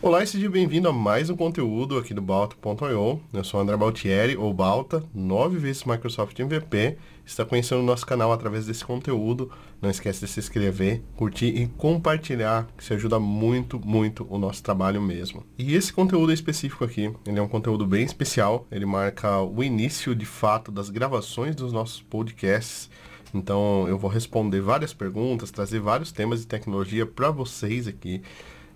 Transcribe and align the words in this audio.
Olá 0.00 0.22
e 0.22 0.26
seja 0.28 0.48
bem-vindo 0.48 0.88
a 0.88 0.92
mais 0.92 1.28
um 1.28 1.34
conteúdo 1.34 1.98
aqui 1.98 2.14
do 2.14 2.22
Balta.io. 2.22 3.20
Eu 3.32 3.42
sou 3.42 3.58
André 3.58 3.76
Baltieri, 3.76 4.36
ou 4.36 4.54
Balta, 4.54 5.02
nove 5.12 5.58
vezes 5.58 5.82
Microsoft 5.82 6.38
MVP. 6.38 6.96
Está 7.26 7.44
conhecendo 7.44 7.80
o 7.80 7.84
nosso 7.84 8.06
canal 8.06 8.32
através 8.32 8.64
desse 8.64 8.84
conteúdo. 8.84 9.50
Não 9.82 9.90
esquece 9.90 10.20
de 10.20 10.28
se 10.30 10.38
inscrever, 10.38 11.02
curtir 11.16 11.48
e 11.48 11.66
compartilhar, 11.66 12.68
que 12.76 12.82
isso 12.84 12.94
ajuda 12.94 13.18
muito, 13.18 13.84
muito 13.84 14.24
o 14.30 14.38
nosso 14.38 14.62
trabalho 14.62 15.02
mesmo. 15.02 15.42
E 15.58 15.74
esse 15.74 15.92
conteúdo 15.92 16.32
específico 16.32 16.84
aqui, 16.84 17.12
ele 17.26 17.40
é 17.40 17.42
um 17.42 17.48
conteúdo 17.48 17.84
bem 17.84 18.04
especial. 18.04 18.68
Ele 18.70 18.86
marca 18.86 19.40
o 19.40 19.64
início, 19.64 20.14
de 20.14 20.26
fato, 20.26 20.70
das 20.70 20.90
gravações 20.90 21.56
dos 21.56 21.72
nossos 21.72 22.00
podcasts. 22.02 22.88
Então 23.34 23.86
eu 23.88 23.98
vou 23.98 24.08
responder 24.08 24.60
várias 24.60 24.94
perguntas, 24.94 25.50
trazer 25.50 25.80
vários 25.80 26.12
temas 26.12 26.40
de 26.40 26.46
tecnologia 26.46 27.04
para 27.04 27.32
vocês 27.32 27.88
aqui. 27.88 28.22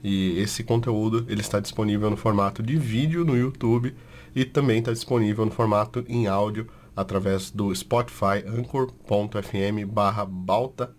E 0.03 0.39
esse 0.39 0.65
conteúdo 0.65 1.25
ele 1.29 1.41
está 1.41 1.61
disponível 1.61 2.11
no 2.11 2.17
formato 2.17 2.63
de 2.63 2.77
vídeo 2.77 3.25
no 3.25 3.37
YouTube 3.37 3.95
e 4.35 4.45
também 4.45 4.79
está 4.79 4.93
disponível 4.93 5.45
no 5.45 5.51
formato 5.51 6.05
em 6.09 6.27
áudio 6.27 6.67
através 6.97 7.51
do 7.51 7.75
Spotify 7.75 8.45
anchor.fm 8.47 9.87
barra 9.87 10.25
balta 10.25 10.95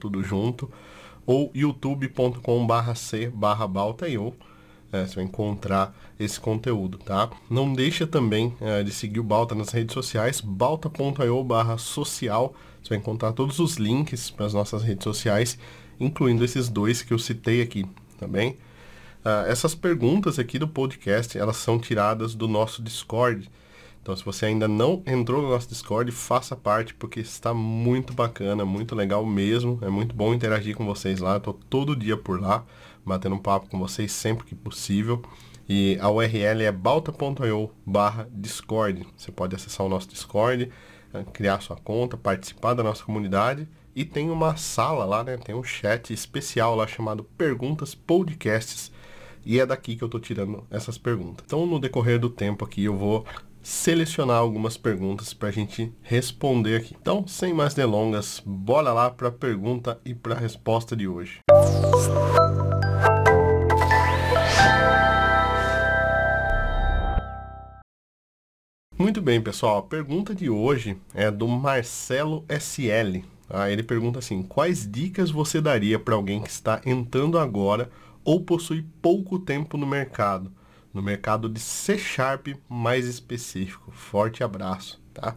tudo 0.00 0.22
junto 0.22 0.70
ou 1.24 1.50
youtube.com 1.54 2.66
barra 2.66 2.94
c 2.94 3.30
barra 3.30 3.66
balta 3.66 4.06
é, 4.08 5.04
você 5.04 5.16
vai 5.16 5.24
encontrar 5.24 5.92
esse 6.20 6.38
conteúdo, 6.38 6.98
tá? 6.98 7.28
Não 7.50 7.72
deixa 7.72 8.06
também 8.06 8.54
é, 8.60 8.82
de 8.84 8.92
seguir 8.92 9.18
o 9.18 9.24
Balta 9.24 9.52
nas 9.52 9.70
redes 9.70 9.92
sociais, 9.92 10.40
balta.io 10.40 11.42
barra 11.42 11.76
social, 11.78 12.54
você 12.80 12.90
vai 12.90 12.98
encontrar 12.98 13.32
todos 13.32 13.58
os 13.58 13.74
links 13.74 14.30
para 14.30 14.46
as 14.46 14.54
nossas 14.54 14.84
redes 14.84 15.02
sociais, 15.02 15.58
incluindo 15.98 16.44
esses 16.44 16.68
dois 16.68 17.02
que 17.02 17.12
eu 17.12 17.18
citei 17.18 17.60
aqui, 17.60 17.84
bem? 18.26 18.58
Uh, 19.24 19.48
essas 19.48 19.74
perguntas 19.74 20.38
aqui 20.38 20.58
do 20.58 20.68
podcast, 20.68 21.38
elas 21.38 21.56
são 21.56 21.78
tiradas 21.78 22.34
do 22.34 22.46
nosso 22.46 22.82
Discord. 22.82 23.50
Então, 24.02 24.14
se 24.14 24.22
você 24.22 24.44
ainda 24.44 24.68
não 24.68 25.02
entrou 25.06 25.40
no 25.40 25.48
nosso 25.48 25.66
Discord, 25.66 26.12
faça 26.12 26.54
parte, 26.54 26.92
porque 26.92 27.20
está 27.20 27.54
muito 27.54 28.12
bacana, 28.12 28.62
muito 28.62 28.94
legal 28.94 29.24
mesmo. 29.24 29.78
É 29.80 29.88
muito 29.88 30.14
bom 30.14 30.34
interagir 30.34 30.76
com 30.76 30.84
vocês 30.84 31.20
lá. 31.20 31.38
Estou 31.38 31.54
todo 31.70 31.96
dia 31.96 32.14
por 32.14 32.38
lá, 32.38 32.66
batendo 33.02 33.34
um 33.34 33.38
papo 33.38 33.70
com 33.70 33.78
vocês 33.78 34.12
sempre 34.12 34.44
que 34.44 34.54
possível. 34.54 35.22
E 35.66 35.96
a 36.02 36.10
URL 36.10 36.64
é 36.64 36.70
balta.io 36.70 37.70
barra 37.86 38.28
Discord. 38.30 39.06
Você 39.16 39.32
pode 39.32 39.56
acessar 39.56 39.86
o 39.86 39.88
nosso 39.88 40.08
Discord, 40.10 40.70
eh, 41.14 41.24
criar 41.32 41.62
sua 41.62 41.76
conta, 41.76 42.14
participar 42.14 42.74
da 42.74 42.82
nossa 42.82 43.02
comunidade 43.02 43.66
e 43.94 44.04
tem 44.04 44.30
uma 44.30 44.56
sala 44.56 45.04
lá, 45.04 45.22
né? 45.22 45.36
Tem 45.36 45.54
um 45.54 45.62
chat 45.62 46.12
especial 46.12 46.74
lá 46.74 46.86
chamado 46.86 47.22
Perguntas 47.22 47.94
Podcasts. 47.94 48.90
E 49.46 49.60
é 49.60 49.66
daqui 49.66 49.94
que 49.94 50.02
eu 50.02 50.08
tô 50.08 50.18
tirando 50.18 50.66
essas 50.70 50.98
perguntas. 50.98 51.44
Então, 51.46 51.66
no 51.66 51.78
decorrer 51.78 52.18
do 52.18 52.30
tempo 52.30 52.64
aqui, 52.64 52.84
eu 52.84 52.96
vou 52.96 53.24
selecionar 53.62 54.38
algumas 54.38 54.76
perguntas 54.76 55.32
para 55.32 55.48
a 55.48 55.52
gente 55.52 55.92
responder 56.02 56.76
aqui. 56.76 56.96
Então, 57.00 57.26
sem 57.26 57.54
mais 57.54 57.74
delongas, 57.74 58.42
bora 58.44 58.92
lá 58.92 59.10
para 59.10 59.28
a 59.28 59.32
pergunta 59.32 60.00
e 60.04 60.14
para 60.14 60.34
a 60.34 60.38
resposta 60.38 60.96
de 60.96 61.06
hoje. 61.06 61.40
Muito 68.98 69.20
bem, 69.20 69.40
pessoal. 69.40 69.78
A 69.78 69.82
pergunta 69.82 70.34
de 70.34 70.48
hoje 70.48 70.96
é 71.12 71.30
do 71.30 71.46
Marcelo 71.46 72.44
SL. 72.48 73.33
Ah, 73.56 73.70
ele 73.70 73.84
pergunta 73.84 74.18
assim: 74.18 74.42
quais 74.42 74.90
dicas 74.90 75.30
você 75.30 75.60
daria 75.60 75.96
para 75.98 76.16
alguém 76.16 76.42
que 76.42 76.50
está 76.50 76.80
entrando 76.84 77.38
agora 77.38 77.88
ou 78.24 78.42
possui 78.42 78.84
pouco 79.00 79.38
tempo 79.38 79.76
no 79.76 79.86
mercado? 79.86 80.50
No 80.92 81.00
mercado 81.00 81.48
de 81.48 81.60
C 81.60 81.96
Sharp 81.96 82.48
mais 82.68 83.06
específico. 83.06 83.92
Forte 83.92 84.42
abraço, 84.42 85.00
tá? 85.12 85.36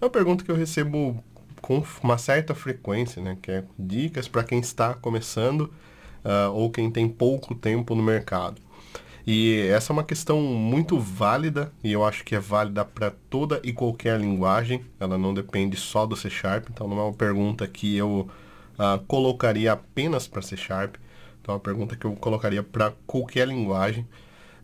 É 0.00 0.04
uma 0.04 0.10
pergunta 0.10 0.44
que 0.44 0.50
eu 0.50 0.56
recebo 0.56 1.22
com 1.62 1.82
uma 2.02 2.18
certa 2.18 2.54
frequência, 2.54 3.22
né? 3.22 3.38
Que 3.40 3.50
é 3.50 3.64
dicas 3.78 4.28
para 4.28 4.44
quem 4.44 4.60
está 4.60 4.92
começando 4.92 5.72
uh, 6.22 6.52
ou 6.52 6.70
quem 6.70 6.90
tem 6.90 7.08
pouco 7.08 7.54
tempo 7.54 7.94
no 7.94 8.02
mercado. 8.02 8.60
E 9.26 9.68
essa 9.70 9.90
é 9.90 9.94
uma 9.94 10.04
questão 10.04 10.40
muito 10.42 10.98
válida 10.98 11.72
e 11.82 11.90
eu 11.90 12.04
acho 12.04 12.22
que 12.24 12.34
é 12.34 12.40
válida 12.40 12.84
para 12.84 13.10
toda 13.10 13.58
e 13.64 13.72
qualquer 13.72 14.20
linguagem. 14.20 14.84
Ela 15.00 15.16
não 15.16 15.32
depende 15.32 15.78
só 15.78 16.04
do 16.04 16.14
C 16.14 16.28
Sharp, 16.28 16.68
então 16.70 16.86
não 16.86 16.98
é 16.98 17.02
uma 17.04 17.12
pergunta 17.14 17.66
que 17.66 17.96
eu 17.96 18.28
uh, 18.78 19.02
colocaria 19.06 19.72
apenas 19.72 20.26
para 20.26 20.42
C 20.42 20.56
Sharp. 20.56 20.96
Então 21.40 21.54
é 21.54 21.56
uma 21.56 21.60
pergunta 21.60 21.96
que 21.96 22.04
eu 22.04 22.12
colocaria 22.16 22.62
para 22.62 22.92
qualquer 23.06 23.48
linguagem. 23.48 24.06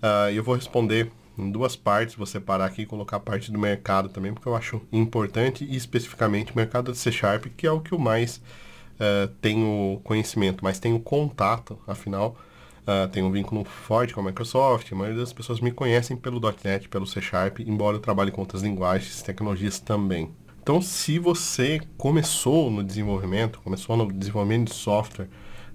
Uh, 0.03 0.31
eu 0.35 0.45
vou 0.45 0.55
responder 0.55 1.11
em 1.39 1.51
duas 1.51 1.75
partes, 1.75 2.15
vou 2.15 2.27
separar 2.27 2.67
aqui 2.67 2.83
e 2.83 2.87
colocar 2.87 3.17
a 3.17 3.21
parte 3.21 3.51
do 3.51 3.59
mercado 3.59 4.11
também, 4.11 4.35
porque 4.35 4.49
eu 4.49 4.55
acho 4.55 4.83
importante 4.93 5.65
e 5.65 5.75
especificamente 5.75 6.53
o 6.53 6.57
mercado 6.57 6.93
de 6.93 6.99
C 6.99 7.11
Sharp, 7.11 7.47
que 7.57 7.67
é 7.67 7.73
o 7.73 7.81
que 7.81 7.93
eu 7.93 7.99
mais 7.99 8.37
uh, 8.37 9.27
tenho 9.41 10.03
conhecimento, 10.05 10.63
mas 10.63 10.79
tenho 10.79 11.01
contato, 11.01 11.79
afinal 11.87 12.37
Uh, 12.83 13.09
tenho 13.09 13.27
um 13.27 13.31
vínculo 13.31 13.65
forte 13.65 14.15
com 14.15 14.21
a 14.21 14.25
Microsoft. 14.25 14.91
A 14.91 14.95
maioria 14.95 15.21
das 15.21 15.33
pessoas 15.33 15.61
me 15.61 15.71
conhecem 15.71 16.17
pelo 16.17 16.41
.NET, 16.65 16.89
pelo 16.89 17.07
C 17.07 17.21
Sharp, 17.21 17.61
embora 17.61 17.97
eu 17.97 18.01
trabalhe 18.01 18.31
com 18.31 18.41
outras 18.41 18.63
linguagens 18.63 19.21
e 19.21 19.25
tecnologias 19.25 19.79
também. 19.79 20.31
Então, 20.63 20.81
se 20.81 21.19
você 21.19 21.81
começou 21.97 22.71
no 22.71 22.83
desenvolvimento, 22.85 23.61
começou 23.63 23.97
no 23.97 24.13
desenvolvimento 24.13 24.69
de 24.69 24.75
software 24.75 25.29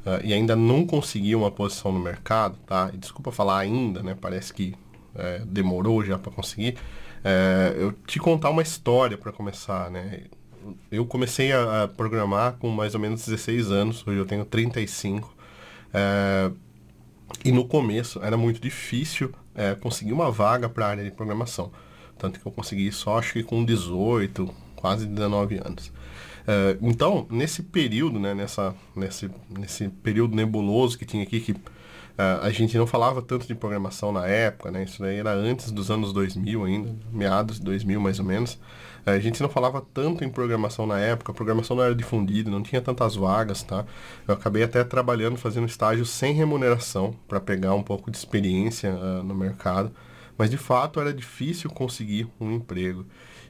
uh, 0.06 0.24
e 0.24 0.34
ainda 0.34 0.56
não 0.56 0.86
conseguiu 0.86 1.40
uma 1.40 1.52
posição 1.52 1.92
no 1.92 2.00
mercado, 2.00 2.58
tá? 2.66 2.92
E 2.94 2.98
desculpa 2.98 3.32
falar 3.32 3.60
ainda, 3.60 4.04
né? 4.04 4.16
Parece 4.20 4.54
que 4.54 4.76
é, 5.16 5.40
demorou 5.46 6.04
já 6.04 6.18
para 6.18 6.32
conseguir. 6.32 6.78
É, 7.24 7.74
eu 7.78 7.92
te 8.06 8.20
contar 8.20 8.50
uma 8.50 8.62
história 8.62 9.18
para 9.18 9.32
começar, 9.32 9.90
né? 9.90 10.26
Eu 10.92 11.06
comecei 11.06 11.52
a, 11.52 11.84
a, 11.84 11.88
programar 11.88 12.54
com 12.54 12.70
mais 12.70 12.94
ou 12.94 13.00
menos 13.00 13.26
16 13.26 13.72
anos, 13.72 14.06
hoje 14.06 14.20
eu 14.20 14.26
tenho 14.26 14.46
35. 14.46 15.34
É, 15.94 16.52
e 17.44 17.51
no 17.51 17.66
começo 17.66 18.19
era 18.23 18.38
muito 18.38 18.59
difícil 18.59 19.31
é, 19.53 19.75
conseguir 19.75 20.13
uma 20.13 20.31
vaga 20.31 20.69
para 20.69 20.85
a 20.85 20.90
área 20.90 21.03
de 21.03 21.12
programação. 21.12 21.72
Tanto 22.18 22.40
que 22.40 22.46
eu 22.46 22.51
consegui 22.51 22.91
só 22.91 23.19
acho 23.19 23.34
que 23.34 23.44
com 23.44 23.63
18, 23.63 24.50
quase 24.75 25.06
19 25.06 25.59
anos. 25.63 25.91
É, 26.47 26.78
então, 26.81 27.25
nesse 27.29 27.63
período, 27.63 28.19
né, 28.19 28.34
nessa, 28.34 28.75
nesse, 28.95 29.29
nesse 29.50 29.90
período 29.90 30.35
nebuloso 30.35 30.97
que 30.97 31.06
tinha 31.06 31.24
aqui, 31.24 31.40
que 31.40 31.56
Uh, 32.16 32.40
a 32.44 32.50
gente 32.50 32.78
não 32.78 32.88
falava 32.88 33.22
tanto 33.22 33.45
de 33.45 33.53
programação 33.53 34.09
na 34.09 34.25
época, 34.25 34.72
né? 34.72 34.85
Isso 34.85 35.01
daí 35.01 35.18
era 35.18 35.34
antes 35.34 35.69
dos 35.69 35.91
anos 35.91 36.13
2000 36.13 36.63
ainda, 36.63 36.95
meados 37.12 37.59
de 37.59 37.66
2000 37.66 38.00
mais 38.00 38.19
ou 38.19 38.25
menos. 38.25 38.57
Uh, 39.06 39.12
a 39.12 39.20
gente 39.20 39.42
não 39.42 39.50
falava 39.50 39.86
tanto 39.94 40.24
em 40.24 40.30
programação 40.30 40.86
na 40.88 41.00
época, 41.00 41.32
a 41.32 41.36
programação 41.36 41.76
não 41.76 41.84
era 41.84 41.96
difundida, 41.96 42.50
não 42.50 42.64
tinha 42.64 42.82
tantas 42.82 43.16
vagas, 43.16 43.64
tá? 43.64 43.86
Eu 44.28 44.34
acabei 44.34 44.64
até 44.64 44.84
trabalhando, 44.84 45.38
fazendo 45.38 45.68
estágio 45.68 46.06
sem 46.06 46.34
remuneração 46.34 47.16
para 47.28 47.40
pegar 47.40 47.74
um 47.74 47.84
pouco 47.84 48.10
de 48.10 48.18
experiência 48.18 48.94
uh, 48.94 49.24
no 49.24 49.36
mercado. 49.36 49.92
Mas 50.38 50.50
de 50.50 50.58
fato 50.58 51.00
era 51.00 51.14
difícil 51.14 51.70
conseguir 51.70 52.28
um 52.40 52.52
emprego. 52.52 53.06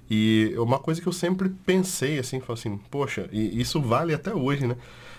E 0.10 0.54
uma 0.58 0.78
coisa 0.78 1.02
que 1.02 1.08
eu 1.08 1.14
sempre 1.14 1.50
pensei 1.50 2.20
assim, 2.20 2.42
assim, 2.48 2.78
poxa, 2.92 3.28
e 3.32 3.60
isso 3.60 3.82
vale 3.82 4.14
até 4.14 4.34
hoje, 4.34 4.68
né? 4.68 4.76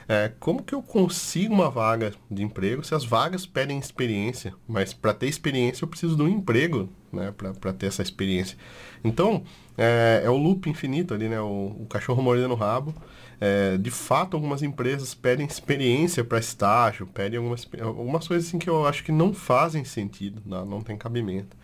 É, 0.08 0.30
como 0.38 0.62
que 0.62 0.72
eu 0.72 0.80
consigo 0.80 1.52
uma 1.52 1.68
vaga 1.68 2.12
de 2.30 2.40
emprego 2.44 2.84
se 2.84 2.94
as 2.94 3.04
vagas 3.04 3.44
pedem 3.44 3.76
experiência? 3.76 4.54
Mas 4.68 4.94
para 4.94 5.12
ter 5.12 5.26
experiência 5.26 5.84
eu 5.84 5.88
preciso 5.88 6.14
de 6.14 6.22
um 6.22 6.28
emprego, 6.28 6.88
né? 7.16 7.34
Para 7.36 7.72
ter 7.72 7.86
essa 7.86 8.02
experiência. 8.02 8.56
Então, 9.02 9.42
é, 9.76 10.22
é, 10.24 10.30
o 10.30 10.36
loop 10.36 10.70
infinito 10.70 11.12
ali, 11.12 11.28
né? 11.28 11.40
O, 11.40 11.76
o 11.80 11.86
cachorro 11.88 12.22
mordendo 12.22 12.52
o 12.52 12.56
rabo. 12.56 12.94
É, 13.40 13.76
de 13.76 13.90
fato, 13.90 14.34
algumas 14.34 14.62
empresas 14.62 15.14
pedem 15.14 15.46
experiência 15.46 16.24
para 16.24 16.38
estágio, 16.38 17.06
pedem 17.06 17.38
algumas, 17.38 17.68
algumas 17.82 18.26
coisas 18.26 18.46
assim 18.48 18.58
que 18.58 18.70
eu 18.70 18.86
acho 18.86 19.04
que 19.04 19.12
não 19.12 19.34
fazem 19.34 19.84
sentido, 19.84 20.40
não, 20.46 20.64
não 20.64 20.80
tem 20.80 20.96
cabimento. 20.96 21.56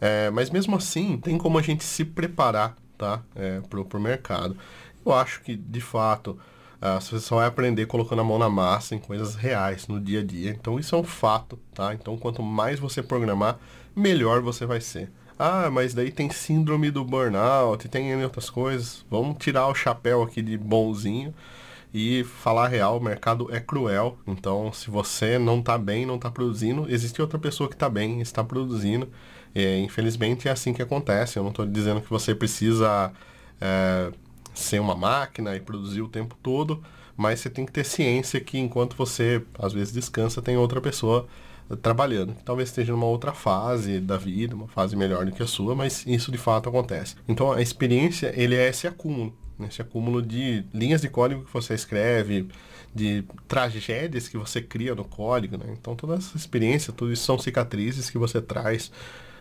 É, 0.00 0.30
mas 0.30 0.48
mesmo 0.48 0.76
assim, 0.76 1.18
tem 1.18 1.36
como 1.36 1.58
a 1.58 1.62
gente 1.62 1.84
se 1.84 2.04
preparar 2.04 2.76
tá? 2.98 3.22
É, 3.36 3.60
para 3.60 3.98
o 3.98 4.00
mercado. 4.00 4.56
Eu 5.06 5.12
acho 5.14 5.40
que, 5.42 5.56
de 5.56 5.80
fato, 5.80 6.38
Uh, 6.80 7.00
você 7.00 7.18
só 7.18 7.36
vai 7.36 7.46
aprender 7.48 7.86
colocando 7.86 8.20
a 8.20 8.24
mão 8.24 8.38
na 8.38 8.48
massa 8.48 8.94
em 8.94 9.00
coisas 9.00 9.34
reais 9.34 9.88
no 9.88 10.00
dia 10.00 10.20
a 10.20 10.24
dia. 10.24 10.50
Então 10.50 10.78
isso 10.78 10.94
é 10.94 10.98
um 10.98 11.02
fato, 11.02 11.58
tá? 11.74 11.92
Então 11.92 12.16
quanto 12.16 12.40
mais 12.40 12.78
você 12.78 13.02
programar, 13.02 13.58
melhor 13.98 14.40
você 14.40 14.64
vai 14.64 14.80
ser. 14.80 15.10
Ah, 15.38 15.70
mas 15.70 15.94
daí 15.94 16.10
tem 16.10 16.30
síndrome 16.30 16.90
do 16.90 17.04
burnout, 17.04 17.88
tem 17.88 18.22
outras 18.24 18.50
coisas. 18.50 19.04
Vamos 19.10 19.36
tirar 19.38 19.68
o 19.68 19.74
chapéu 19.74 20.22
aqui 20.22 20.42
de 20.42 20.58
bonzinho 20.58 21.32
e 21.92 22.24
falar 22.24 22.68
real, 22.68 22.98
o 22.98 23.00
mercado 23.00 23.48
é 23.54 23.60
cruel. 23.60 24.18
Então, 24.26 24.72
se 24.72 24.90
você 24.90 25.38
não 25.38 25.60
está 25.60 25.78
bem, 25.78 26.04
não 26.04 26.16
está 26.16 26.30
produzindo, 26.30 26.86
existe 26.88 27.20
outra 27.22 27.38
pessoa 27.38 27.68
que 27.68 27.76
está 27.76 27.88
bem, 27.88 28.20
está 28.20 28.42
produzindo. 28.44 29.08
E, 29.54 29.78
infelizmente 29.78 30.48
é 30.48 30.50
assim 30.50 30.72
que 30.72 30.82
acontece. 30.82 31.38
Eu 31.38 31.42
não 31.42 31.50
estou 31.50 31.66
dizendo 31.66 32.00
que 32.00 32.10
você 32.10 32.34
precisa 32.34 33.12
é, 33.60 34.10
ser 34.54 34.80
uma 34.80 34.94
máquina 34.94 35.56
e 35.56 35.60
produzir 35.60 36.02
o 36.02 36.08
tempo 36.08 36.36
todo, 36.42 36.82
mas 37.16 37.40
você 37.40 37.50
tem 37.50 37.64
que 37.64 37.72
ter 37.72 37.84
ciência 37.84 38.40
que 38.40 38.58
enquanto 38.58 38.96
você 38.96 39.42
às 39.58 39.72
vezes 39.72 39.92
descansa, 39.92 40.42
tem 40.42 40.56
outra 40.56 40.80
pessoa 40.80 41.26
trabalhando. 41.76 42.34
Talvez 42.44 42.70
esteja 42.70 42.92
numa 42.92 43.06
outra 43.06 43.32
fase 43.32 44.00
da 44.00 44.16
vida, 44.16 44.54
uma 44.54 44.68
fase 44.68 44.96
melhor 44.96 45.24
do 45.26 45.32
que 45.32 45.42
a 45.42 45.46
sua, 45.46 45.74
mas 45.74 46.04
isso 46.06 46.32
de 46.32 46.38
fato 46.38 46.68
acontece. 46.68 47.16
Então 47.26 47.52
a 47.52 47.60
experiência, 47.60 48.32
ele 48.36 48.54
é 48.54 48.68
esse 48.68 48.86
acúmulo, 48.86 49.34
né? 49.58 49.68
esse 49.70 49.82
acúmulo 49.82 50.22
de 50.22 50.64
linhas 50.72 51.02
de 51.02 51.08
código 51.08 51.44
que 51.44 51.52
você 51.52 51.74
escreve, 51.74 52.48
de 52.94 53.24
tragédias 53.46 54.28
que 54.28 54.38
você 54.38 54.62
cria 54.62 54.94
no 54.94 55.04
código, 55.04 55.58
né? 55.58 55.66
Então 55.78 55.94
toda 55.94 56.14
essa 56.14 56.36
experiência, 56.36 56.92
tudo 56.92 57.12
isso 57.12 57.24
são 57.24 57.38
cicatrizes 57.38 58.08
que 58.08 58.16
você 58.16 58.40
traz 58.40 58.90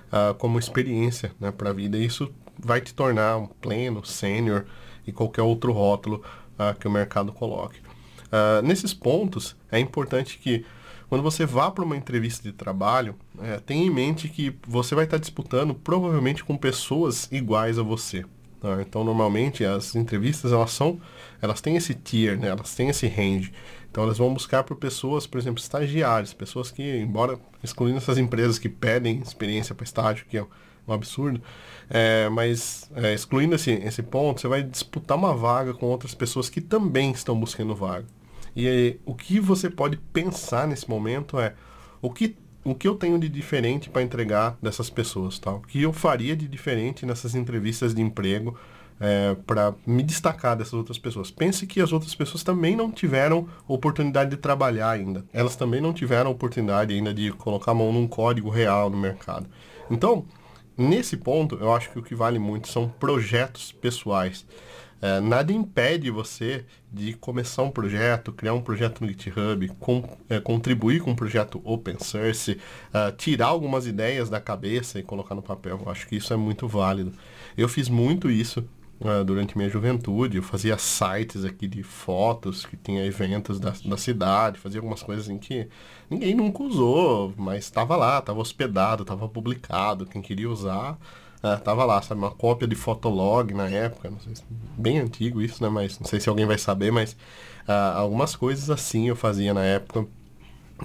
uh, 0.08 0.34
como 0.36 0.60
experiência 0.60 1.32
né, 1.40 1.52
para 1.52 1.70
a 1.70 1.74
vida. 1.74 1.98
E 1.98 2.06
isso 2.06 2.32
vai 2.60 2.82
te 2.82 2.94
tornar 2.94 3.38
um 3.38 3.48
pleno, 3.48 4.06
sênior 4.06 4.66
e 5.06 5.12
qualquer 5.12 5.44
outro 5.44 5.72
rótulo 5.72 6.24
uh, 6.60 6.78
que 6.78 6.88
o 6.88 6.92
mercado 6.92 7.32
coloque. 7.32 7.80
Uh, 8.28 8.62
nesses 8.62 8.94
pontos, 8.94 9.56
é 9.72 9.80
importante 9.80 10.38
que 10.38 10.66
quando 11.10 11.22
você 11.22 11.46
vá 11.46 11.72
para 11.72 11.86
uma 11.86 11.96
entrevista 11.96 12.44
de 12.44 12.52
trabalho, 12.52 13.16
é, 13.42 13.58
tenha 13.60 13.86
em 13.86 13.90
mente 13.90 14.28
que 14.28 14.56
você 14.68 14.94
vai 14.94 15.06
estar 15.06 15.18
disputando 15.18 15.74
provavelmente 15.74 16.44
com 16.44 16.58
pessoas 16.58 17.30
iguais 17.32 17.80
a 17.80 17.84
você. 17.84 18.26
Tá? 18.60 18.82
Então, 18.82 19.04
normalmente, 19.04 19.64
as 19.64 19.96
entrevistas, 19.96 20.52
elas 20.52 20.72
são, 20.72 21.00
elas 21.42 21.62
têm 21.62 21.78
esse 21.78 21.94
tier, 21.94 22.38
né? 22.38 22.50
elas 22.50 22.76
têm 22.76 22.90
esse 22.90 23.08
range. 23.08 23.54
Então, 23.90 24.04
elas 24.04 24.18
vão 24.18 24.34
buscar 24.34 24.64
por 24.64 24.76
pessoas, 24.76 25.26
por 25.26 25.38
exemplo, 25.38 25.62
estagiários, 25.62 26.34
pessoas 26.34 26.72
que, 26.72 26.98
embora 26.98 27.40
excluindo 27.64 27.98
essas 27.98 28.18
empresas 28.18 28.60
que 28.60 28.68
pedem 28.68 29.20
experiência 29.20 29.74
para 29.74 29.86
estágio, 29.86 30.26
que 30.30 30.38
é 30.38 30.46
um 30.88 30.94
absurdo, 30.94 31.42
é, 31.90 32.28
mas 32.30 32.90
é, 32.96 33.14
excluindo 33.14 33.56
esse, 33.56 33.72
esse 33.72 34.04
ponto, 34.04 34.42
você 34.42 34.48
vai 34.48 34.62
disputar 34.62 35.18
uma 35.18 35.34
vaga 35.34 35.74
com 35.74 35.86
outras 35.86 36.14
pessoas 36.14 36.50
que 36.50 36.60
também 36.60 37.12
estão 37.12 37.40
buscando 37.40 37.74
vaga. 37.74 38.06
E 38.60 39.00
o 39.06 39.14
que 39.14 39.40
você 39.40 39.70
pode 39.70 39.98
pensar 39.98 40.68
nesse 40.68 40.90
momento 40.90 41.40
é 41.40 41.54
o 42.02 42.10
que, 42.10 42.36
o 42.64 42.74
que 42.74 42.88
eu 42.88 42.96
tenho 42.96 43.20
de 43.20 43.30
diferente 43.30 43.88
para 43.88 44.02
entregar 44.02 44.58
dessas 44.60 44.90
pessoas, 44.90 45.38
tá? 45.38 45.52
O 45.52 45.62
que 45.62 45.80
eu 45.80 45.94
faria 45.94 46.36
de 46.36 46.48
diferente 46.48 47.06
nessas 47.06 47.36
entrevistas 47.36 47.94
de 47.94 48.02
emprego 48.02 48.58
é, 49.00 49.36
para 49.46 49.76
me 49.86 50.02
destacar 50.02 50.58
dessas 50.58 50.74
outras 50.74 50.98
pessoas. 50.98 51.30
Pense 51.30 51.68
que 51.68 51.80
as 51.80 51.94
outras 51.94 52.16
pessoas 52.16 52.42
também 52.42 52.76
não 52.76 52.92
tiveram 52.92 53.48
oportunidade 53.68 54.32
de 54.32 54.38
trabalhar 54.38 54.90
ainda. 54.90 55.24
Elas 55.32 55.56
também 55.56 55.80
não 55.80 55.94
tiveram 55.94 56.32
oportunidade 56.32 56.96
ainda 56.96 57.14
de 57.14 57.32
colocar 57.34 57.74
a 57.74 57.76
mão 57.76 57.94
num 57.94 58.08
código 58.08 58.50
real 58.50 58.90
no 58.90 58.98
mercado. 58.98 59.48
Então, 59.92 60.26
nesse 60.76 61.16
ponto, 61.16 61.60
eu 61.62 61.72
acho 61.76 61.92
que 61.92 62.00
o 62.00 62.04
que 62.04 62.16
vale 62.16 62.40
muito 62.40 62.70
são 62.70 62.90
projetos 62.90 63.72
pessoais. 63.72 64.48
É, 65.02 65.20
nada 65.20 65.54
impede 65.54 66.10
você 66.10 66.66
de 66.92 67.14
começar 67.14 67.62
um 67.62 67.70
projeto, 67.70 68.32
criar 68.32 68.54
um 68.54 68.62
projeto 68.62 69.02
no 69.02 69.08
GitHub, 69.08 69.68
com, 69.80 70.04
é, 70.30 70.40
contribuir 70.40 71.02
com 71.02 71.12
um 71.12 71.16
projeto 71.16 71.62
open 71.64 71.98
source, 72.00 72.54
uh, 72.54 73.16
tirar 73.16 73.48
algumas 73.48 73.86
ideias 73.86 74.30
da 74.30 74.42
cabeça 74.42 75.00
e 75.00 75.04
colocar 75.04 75.36
no 75.36 75.42
papel. 75.42 75.80
Eu 75.86 75.92
acho 75.92 76.08
que 76.08 76.16
isso 76.16 76.34
é 76.34 76.38
muito 76.38 76.68
válido. 76.68 77.14
Eu 77.56 77.70
fiz 77.70 77.90
muito 77.90 78.30
isso 78.32 78.68
uh, 79.00 79.24
durante 79.24 79.56
minha 79.56 79.70
juventude. 79.70 80.38
Eu 80.38 80.44
fazia 80.44 80.78
sites 80.80 81.46
aqui 81.46 81.68
de 81.68 81.84
fotos 81.84 82.66
que 82.66 82.76
tinha 82.76 83.06
eventos 83.06 83.60
da, 83.60 83.74
da 83.86 83.98
cidade, 83.98 84.58
fazia 84.58 84.80
algumas 84.80 85.04
coisas 85.04 85.30
em 85.30 85.38
que 85.38 85.68
ninguém 86.10 86.34
nunca 86.34 86.64
usou, 86.64 87.34
mas 87.38 87.66
estava 87.66 87.96
lá, 87.96 88.18
estava 88.18 88.40
hospedado, 88.40 89.04
estava 89.04 89.30
publicado. 89.30 90.08
Quem 90.08 90.24
queria 90.24 90.50
usar 90.50 90.98
é, 91.54 91.58
tava 91.58 91.86
lá, 91.86 92.02
sabe? 92.02 92.20
Uma 92.20 92.32
cópia 92.32 92.68
de 92.68 92.76
Fotolog 92.76 93.54
na 93.54 93.68
época, 93.68 94.10
não 94.10 94.20
sei 94.20 94.36
se, 94.36 94.44
bem 94.78 95.00
antigo 95.00 95.42
isso, 95.42 95.62
né? 95.64 95.70
Mas 95.70 96.00
não 96.00 96.08
sei 96.08 96.20
se 96.20 96.30
alguém 96.30 96.46
vai 96.46 96.58
saber, 96.58 96.92
mas 96.92 97.14
uh, 97.68 97.96
algumas 97.96 98.36
coisas 98.36 98.70
assim 98.70 99.08
eu 99.08 99.16
fazia 99.16 99.54
na 99.54 99.64
época. 99.64 100.06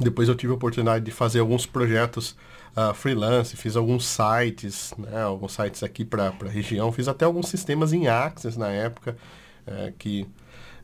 Depois 0.01 0.29
eu 0.29 0.35
tive 0.35 0.53
a 0.53 0.57
oportunidade 0.57 1.05
de 1.05 1.11
fazer 1.11 1.41
alguns 1.41 1.67
projetos 1.67 2.37
uh, 2.77 2.95
freelance, 2.95 3.57
fiz 3.57 3.77
alguns 3.77 4.07
sites, 4.07 4.95
né? 4.97 5.23
Alguns 5.23 5.53
sites 5.53 5.83
aqui 5.83 6.05
para 6.05 6.29
a 6.29 6.49
região, 6.49 6.91
fiz 6.93 7.09
até 7.09 7.25
alguns 7.25 7.49
sistemas 7.49 7.93
em 7.93 8.09
Access 8.09 8.59
na 8.59 8.69
época, 8.69 9.17
uh, 9.67 9.93
que 9.99 10.27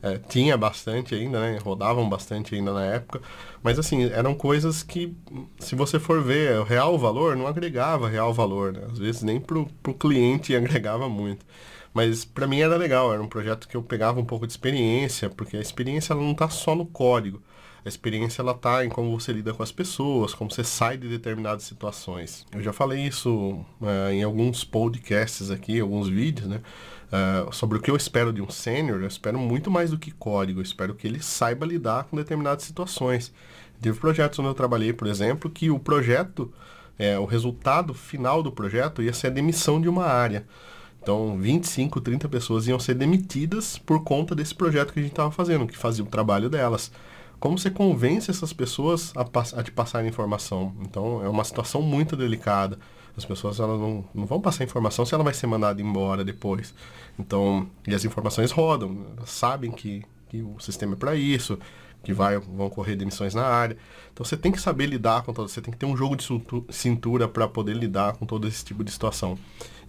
é, 0.01 0.17
tinha 0.17 0.55
bastante 0.57 1.13
ainda, 1.13 1.39
né? 1.39 1.59
Rodavam 1.61 2.07
bastante 2.07 2.55
ainda 2.55 2.73
na 2.73 2.85
época. 2.85 3.21
Mas 3.61 3.77
assim, 3.77 4.05
eram 4.05 4.33
coisas 4.33 4.81
que, 4.81 5.15
se 5.59 5.75
você 5.75 5.99
for 5.99 6.21
ver 6.23 6.59
o 6.59 6.63
real 6.63 6.97
valor, 6.97 7.35
não 7.35 7.47
agregava 7.47 8.07
real 8.07 8.33
valor, 8.33 8.71
né? 8.73 8.81
Às 8.91 8.97
vezes 8.97 9.23
nem 9.23 9.39
pro, 9.39 9.67
pro 9.83 9.93
cliente 9.93 10.55
agregava 10.57 11.09
muito. 11.09 11.45
Mas 11.93 12.23
para 12.23 12.47
mim 12.47 12.61
era 12.61 12.77
legal, 12.77 13.11
era 13.13 13.21
um 13.21 13.27
projeto 13.27 13.67
que 13.67 13.75
eu 13.75 13.83
pegava 13.83 14.19
um 14.19 14.25
pouco 14.25 14.45
de 14.47 14.53
experiência, 14.53 15.29
porque 15.29 15.57
a 15.57 15.61
experiência 15.61 16.13
ela 16.13 16.21
não 16.21 16.31
está 16.31 16.49
só 16.49 16.75
no 16.75 16.85
código. 16.85 17.41
A 17.83 17.89
experiência 17.89 18.41
ela 18.41 18.53
tá 18.53 18.85
em 18.85 18.89
como 18.89 19.17
você 19.17 19.31
lida 19.31 19.53
com 19.53 19.63
as 19.63 19.71
pessoas, 19.71 20.33
como 20.33 20.51
você 20.51 20.63
sai 20.63 20.97
de 20.97 21.07
determinadas 21.07 21.63
situações. 21.63 22.45
Eu 22.51 22.61
já 22.61 22.73
falei 22.73 23.01
isso 23.05 23.65
uh, 23.81 24.11
em 24.11 24.21
alguns 24.21 24.63
podcasts 24.63 25.49
aqui, 25.49 25.79
alguns 25.79 26.07
vídeos, 26.07 26.47
né? 26.47 26.61
Uh, 27.09 27.51
sobre 27.51 27.77
o 27.77 27.81
que 27.81 27.89
eu 27.89 27.95
espero 27.95 28.31
de 28.31 28.41
um 28.41 28.49
sênior, 28.49 29.01
eu 29.01 29.07
espero 29.07 29.39
muito 29.39 29.71
mais 29.71 29.89
do 29.89 29.97
que 29.97 30.11
código, 30.11 30.59
eu 30.59 30.63
espero 30.63 30.93
que 30.93 31.07
ele 31.07 31.21
saiba 31.21 31.65
lidar 31.65 32.03
com 32.03 32.15
determinadas 32.15 32.63
situações. 32.63 33.33
Teve 33.81 33.99
projetos 33.99 34.37
onde 34.37 34.49
eu 34.49 34.53
trabalhei, 34.53 34.93
por 34.93 35.07
exemplo, 35.07 35.49
que 35.49 35.71
o 35.71 35.79
projeto, 35.79 36.53
é, 36.97 37.17
o 37.17 37.25
resultado 37.25 37.93
final 37.93 38.43
do 38.43 38.51
projeto 38.51 39.01
ia 39.01 39.13
ser 39.13 39.27
a 39.27 39.31
demissão 39.31 39.81
de 39.81 39.89
uma 39.89 40.05
área. 40.05 40.45
Então, 41.01 41.37
25, 41.37 41.99
30 42.01 42.29
pessoas 42.29 42.67
iam 42.67 42.77
ser 42.77 42.93
demitidas 42.93 43.77
por 43.77 44.03
conta 44.03 44.35
desse 44.35 44.53
projeto 44.53 44.93
que 44.93 44.99
a 44.99 45.01
gente 45.01 45.13
estava 45.13 45.31
fazendo, 45.31 45.65
que 45.65 45.77
fazia 45.77 46.03
o 46.03 46.07
trabalho 46.07 46.49
delas 46.49 46.91
como 47.39 47.57
você 47.57 47.69
convence 47.71 48.29
essas 48.29 48.51
pessoas 48.51 49.13
a, 49.15 49.25
a 49.57 49.63
te 49.63 49.71
passar 49.71 50.05
informação. 50.05 50.75
Então, 50.81 51.23
é 51.23 51.29
uma 51.29 51.43
situação 51.43 51.81
muito 51.81 52.15
delicada. 52.15 52.77
As 53.19 53.25
pessoas 53.25 53.59
elas 53.59 53.79
não, 53.79 54.03
não 54.15 54.25
vão 54.25 54.39
passar 54.39 54.63
informação 54.63 55.05
se 55.05 55.13
ela 55.13 55.23
vai 55.23 55.33
ser 55.33 55.45
mandada 55.45 55.81
embora 55.81 56.23
depois. 56.23 56.73
Então, 57.19 57.69
e 57.85 57.93
as 57.93 58.05
informações 58.05 58.51
rodam. 58.51 59.05
Elas 59.17 59.29
sabem 59.29 59.71
que, 59.71 60.03
que 60.29 60.41
o 60.41 60.57
sistema 60.59 60.93
é 60.93 60.95
para 60.95 61.15
isso, 61.15 61.59
que 62.01 62.13
vai, 62.13 62.39
vão 62.39 62.67
ocorrer 62.67 62.95
demissões 62.95 63.35
na 63.35 63.43
área. 63.43 63.77
Então, 64.13 64.25
você 64.25 64.37
tem 64.37 64.51
que 64.51 64.61
saber 64.61 64.85
lidar 64.85 65.23
com 65.23 65.33
todo, 65.33 65.49
você 65.49 65.61
tem 65.61 65.71
que 65.71 65.77
ter 65.77 65.85
um 65.85 65.97
jogo 65.97 66.15
de 66.15 66.25
cintura 66.69 67.27
para 67.27 67.45
poder 67.47 67.75
lidar 67.75 68.13
com 68.13 68.25
todo 68.25 68.47
esse 68.47 68.63
tipo 68.63 68.83
de 68.83 68.91
situação. 68.91 69.37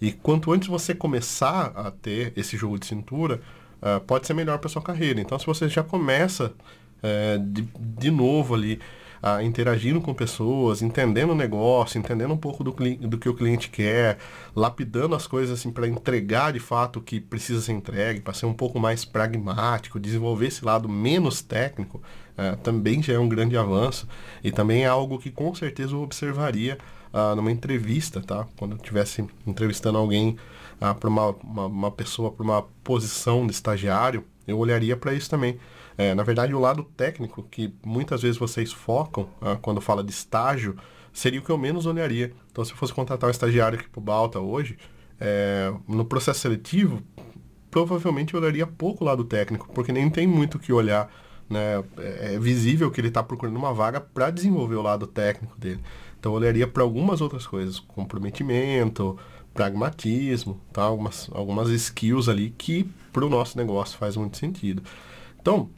E 0.01 0.11
quanto 0.11 0.51
antes 0.51 0.67
você 0.67 0.93
começar 0.93 1.71
a 1.73 1.89
ter 1.89 2.33
esse 2.35 2.57
jogo 2.57 2.77
de 2.77 2.85
cintura, 2.85 3.41
uh, 3.81 4.01
pode 4.01 4.27
ser 4.27 4.33
melhor 4.33 4.59
para 4.59 4.69
sua 4.69 4.81
carreira. 4.81 5.21
Então, 5.21 5.39
se 5.39 5.45
você 5.45 5.69
já 5.69 5.83
começa 5.83 6.53
é, 7.01 7.37
de, 7.37 7.67
de 7.79 8.11
novo 8.11 8.53
ali, 8.53 8.79
interagindo 9.43 10.01
com 10.01 10.13
pessoas, 10.13 10.81
entendendo 10.81 11.31
o 11.31 11.35
negócio, 11.35 11.99
entendendo 11.99 12.33
um 12.33 12.37
pouco 12.37 12.63
do, 12.63 12.71
do 12.71 13.17
que 13.17 13.29
o 13.29 13.35
cliente 13.35 13.69
quer, 13.69 14.17
lapidando 14.55 15.13
as 15.13 15.27
coisas 15.27 15.59
assim 15.59 15.71
para 15.71 15.87
entregar 15.87 16.51
de 16.53 16.59
fato 16.59 16.97
o 16.97 17.01
que 17.01 17.19
precisa 17.19 17.61
ser 17.61 17.73
entregue, 17.73 18.19
para 18.19 18.33
ser 18.33 18.47
um 18.47 18.53
pouco 18.53 18.79
mais 18.79 19.05
pragmático, 19.05 19.99
desenvolver 19.99 20.47
esse 20.47 20.65
lado 20.65 20.89
menos 20.89 21.41
técnico, 21.41 22.01
é, 22.37 22.55
também 22.55 23.03
já 23.03 23.13
é 23.13 23.19
um 23.19 23.29
grande 23.29 23.55
avanço 23.55 24.07
e 24.43 24.51
também 24.51 24.83
é 24.83 24.87
algo 24.87 25.19
que 25.19 25.29
com 25.29 25.53
certeza 25.53 25.93
eu 25.93 26.01
observaria 26.01 26.77
ah, 27.13 27.35
numa 27.35 27.51
entrevista, 27.51 28.21
tá? 28.21 28.47
Quando 28.57 28.71
eu 28.71 28.77
estivesse 28.77 29.25
entrevistando 29.45 29.97
alguém 29.97 30.37
ah, 30.79 30.93
para 30.93 31.09
uma, 31.09 31.27
uma, 31.43 31.65
uma 31.65 31.91
pessoa 31.91 32.31
para 32.31 32.43
uma 32.43 32.63
posição 32.83 33.45
de 33.45 33.53
estagiário, 33.53 34.23
eu 34.47 34.57
olharia 34.57 34.95
para 34.95 35.13
isso 35.13 35.29
também. 35.29 35.59
É, 36.01 36.15
na 36.15 36.23
verdade, 36.23 36.51
o 36.51 36.59
lado 36.59 36.83
técnico, 36.97 37.43
que 37.43 37.71
muitas 37.85 38.23
vezes 38.23 38.35
vocês 38.35 38.73
focam 38.73 39.29
ah, 39.39 39.55
quando 39.61 39.79
fala 39.79 40.03
de 40.03 40.09
estágio, 40.09 40.75
seria 41.13 41.39
o 41.39 41.43
que 41.43 41.51
eu 41.51 41.59
menos 41.59 41.85
olharia. 41.85 42.33
Então, 42.51 42.65
se 42.65 42.71
eu 42.71 42.75
fosse 42.75 42.91
contratar 42.91 43.27
um 43.27 43.31
estagiário 43.31 43.77
aqui 43.77 43.87
para 43.87 43.99
o 43.99 44.01
Balta 44.03 44.39
hoje, 44.39 44.79
é, 45.19 45.71
no 45.87 46.03
processo 46.03 46.39
seletivo, 46.39 47.03
provavelmente 47.69 48.33
eu 48.33 48.39
olharia 48.39 48.65
pouco 48.65 49.03
o 49.03 49.07
lado 49.07 49.23
técnico, 49.23 49.69
porque 49.75 49.91
nem 49.91 50.09
tem 50.09 50.25
muito 50.25 50.55
o 50.55 50.59
que 50.59 50.73
olhar. 50.73 51.07
Né? 51.47 51.83
É, 51.99 52.33
é 52.33 52.39
visível 52.39 52.89
que 52.89 52.99
ele 52.99 53.09
está 53.09 53.21
procurando 53.21 53.57
uma 53.57 53.71
vaga 53.71 54.01
para 54.01 54.31
desenvolver 54.31 54.77
o 54.77 54.81
lado 54.81 55.05
técnico 55.05 55.55
dele. 55.59 55.81
Então, 56.19 56.31
eu 56.31 56.37
olharia 56.37 56.65
para 56.65 56.81
algumas 56.81 57.21
outras 57.21 57.45
coisas, 57.45 57.79
comprometimento, 57.79 59.19
pragmatismo, 59.53 60.59
tá? 60.73 60.81
algumas, 60.81 61.29
algumas 61.31 61.69
skills 61.69 62.27
ali 62.27 62.49
que 62.57 62.89
para 63.13 63.23
o 63.23 63.29
nosso 63.29 63.55
negócio 63.55 63.99
faz 63.99 64.17
muito 64.17 64.37
sentido. 64.37 64.81
Então, 65.39 65.69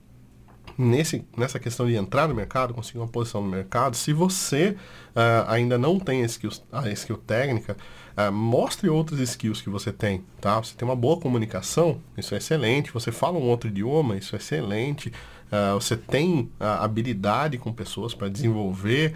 nesse, 0.77 1.25
nessa 1.37 1.59
questão 1.59 1.85
de 1.85 1.95
entrar 1.95 2.27
no 2.27 2.35
mercado, 2.35 2.73
conseguir 2.73 2.99
uma 2.99 3.07
posição 3.07 3.41
no 3.41 3.49
mercado, 3.49 3.95
se 3.95 4.13
você 4.13 4.75
uh, 5.15 5.47
ainda 5.47 5.77
não 5.77 5.99
tem 5.99 6.23
a 6.23 6.25
skill, 6.25 6.51
a 6.71 6.89
skill 6.89 7.17
técnica, 7.17 7.77
uh, 8.17 8.31
mostre 8.31 8.89
outras 8.89 9.19
skills 9.19 9.61
que 9.61 9.69
você 9.69 9.91
tem, 9.91 10.23
tá? 10.41 10.57
Você 10.59 10.75
tem 10.75 10.87
uma 10.87 10.95
boa 10.95 11.19
comunicação, 11.19 12.01
isso 12.17 12.33
é 12.33 12.37
excelente. 12.37 12.91
Você 12.91 13.11
fala 13.11 13.37
um 13.37 13.43
outro 13.43 13.69
idioma, 13.69 14.17
isso 14.17 14.35
é 14.35 14.39
excelente. 14.39 15.09
Uh, 15.09 15.75
você 15.75 15.95
tem 15.95 16.49
habilidade 16.59 17.59
com 17.59 17.71
pessoas 17.71 18.15
para 18.15 18.27
desenvolver, 18.27 19.13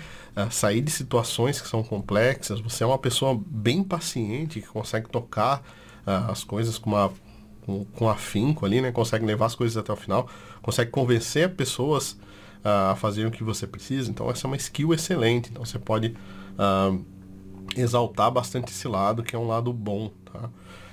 sair 0.51 0.81
de 0.81 0.91
situações 0.91 1.59
que 1.59 1.67
são 1.67 1.81
complexas. 1.81 2.59
Você 2.59 2.83
é 2.83 2.87
uma 2.87 2.99
pessoa 2.99 3.39
bem 3.47 3.83
paciente, 3.83 4.61
que 4.61 4.67
consegue 4.67 5.09
tocar 5.09 5.63
as 6.05 6.43
coisas 6.43 6.77
com 6.77 6.91
uma 6.91 7.11
com, 7.67 7.83
com 7.83 8.09
afinco 8.09 8.65
ali, 8.65 8.81
né? 8.81 8.91
Consegue 8.91 9.25
levar 9.25 9.45
as 9.47 9.53
coisas 9.53 9.75
até 9.75 9.91
o 9.91 9.95
final, 9.95 10.27
consegue 10.61 10.89
convencer 10.89 11.53
pessoas 11.53 12.17
a 12.63 12.95
fazer 12.95 13.25
o 13.25 13.31
que 13.31 13.43
você 13.43 13.67
precisa. 13.67 14.09
Então 14.09 14.29
essa 14.29 14.45
é 14.45 14.47
uma 14.47 14.57
skill 14.57 14.93
excelente. 14.93 15.49
Então 15.51 15.63
você 15.63 15.77
pode 15.77 16.15
uh, 16.57 17.05
exaltar 17.75 18.31
bastante 18.31 18.71
esse 18.71 18.87
lado, 18.87 19.23
que 19.23 19.35
é 19.35 19.39
um 19.39 19.47
lado 19.47 19.71
bom. 19.71 20.11
Tá? 20.25 20.49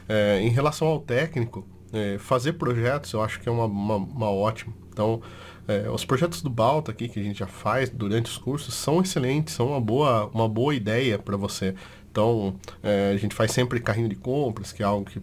É, 0.09 0.41
em 0.41 0.51
relação 0.51 0.89
ao 0.89 1.01
técnico, 1.01 1.67
é, 1.93 2.19
fazer 2.19 2.55
projetos 2.55 3.13
eu 3.13 3.23
acho 3.23 3.41
que 3.41 3.49
é 3.49 3.53
uma, 3.53 3.65
uma, 3.65 3.97
uma 3.97 4.31
ótima. 4.31 4.75
Então, 4.91 5.21
é, 5.67 5.89
os 5.91 6.05
projetos 6.05 6.43
do 6.43 6.51
Balta 6.51 6.93
aqui 6.93 7.09
que 7.09 7.19
a 7.19 7.23
gente 7.23 7.39
já 7.39 7.47
faz 7.47 7.89
durante 7.89 8.27
os 8.27 8.39
cursos 8.39 8.75
são 8.75 9.01
excelentes, 9.01 9.55
são 9.55 9.69
uma 9.69 9.81
boa, 9.81 10.31
uma 10.33 10.49
boa 10.49 10.75
ideia 10.75 11.19
para 11.19 11.37
você. 11.37 11.75
Então, 12.11 12.55
é, 12.83 13.13
a 13.13 13.17
gente 13.17 13.35
faz 13.35 13.51
sempre 13.51 13.81
carrinho 13.81 14.09
de 14.09 14.15
compras, 14.15 14.73
que 14.73 14.83
é 14.83 14.87
algo 14.87 15.05
que 15.05 15.21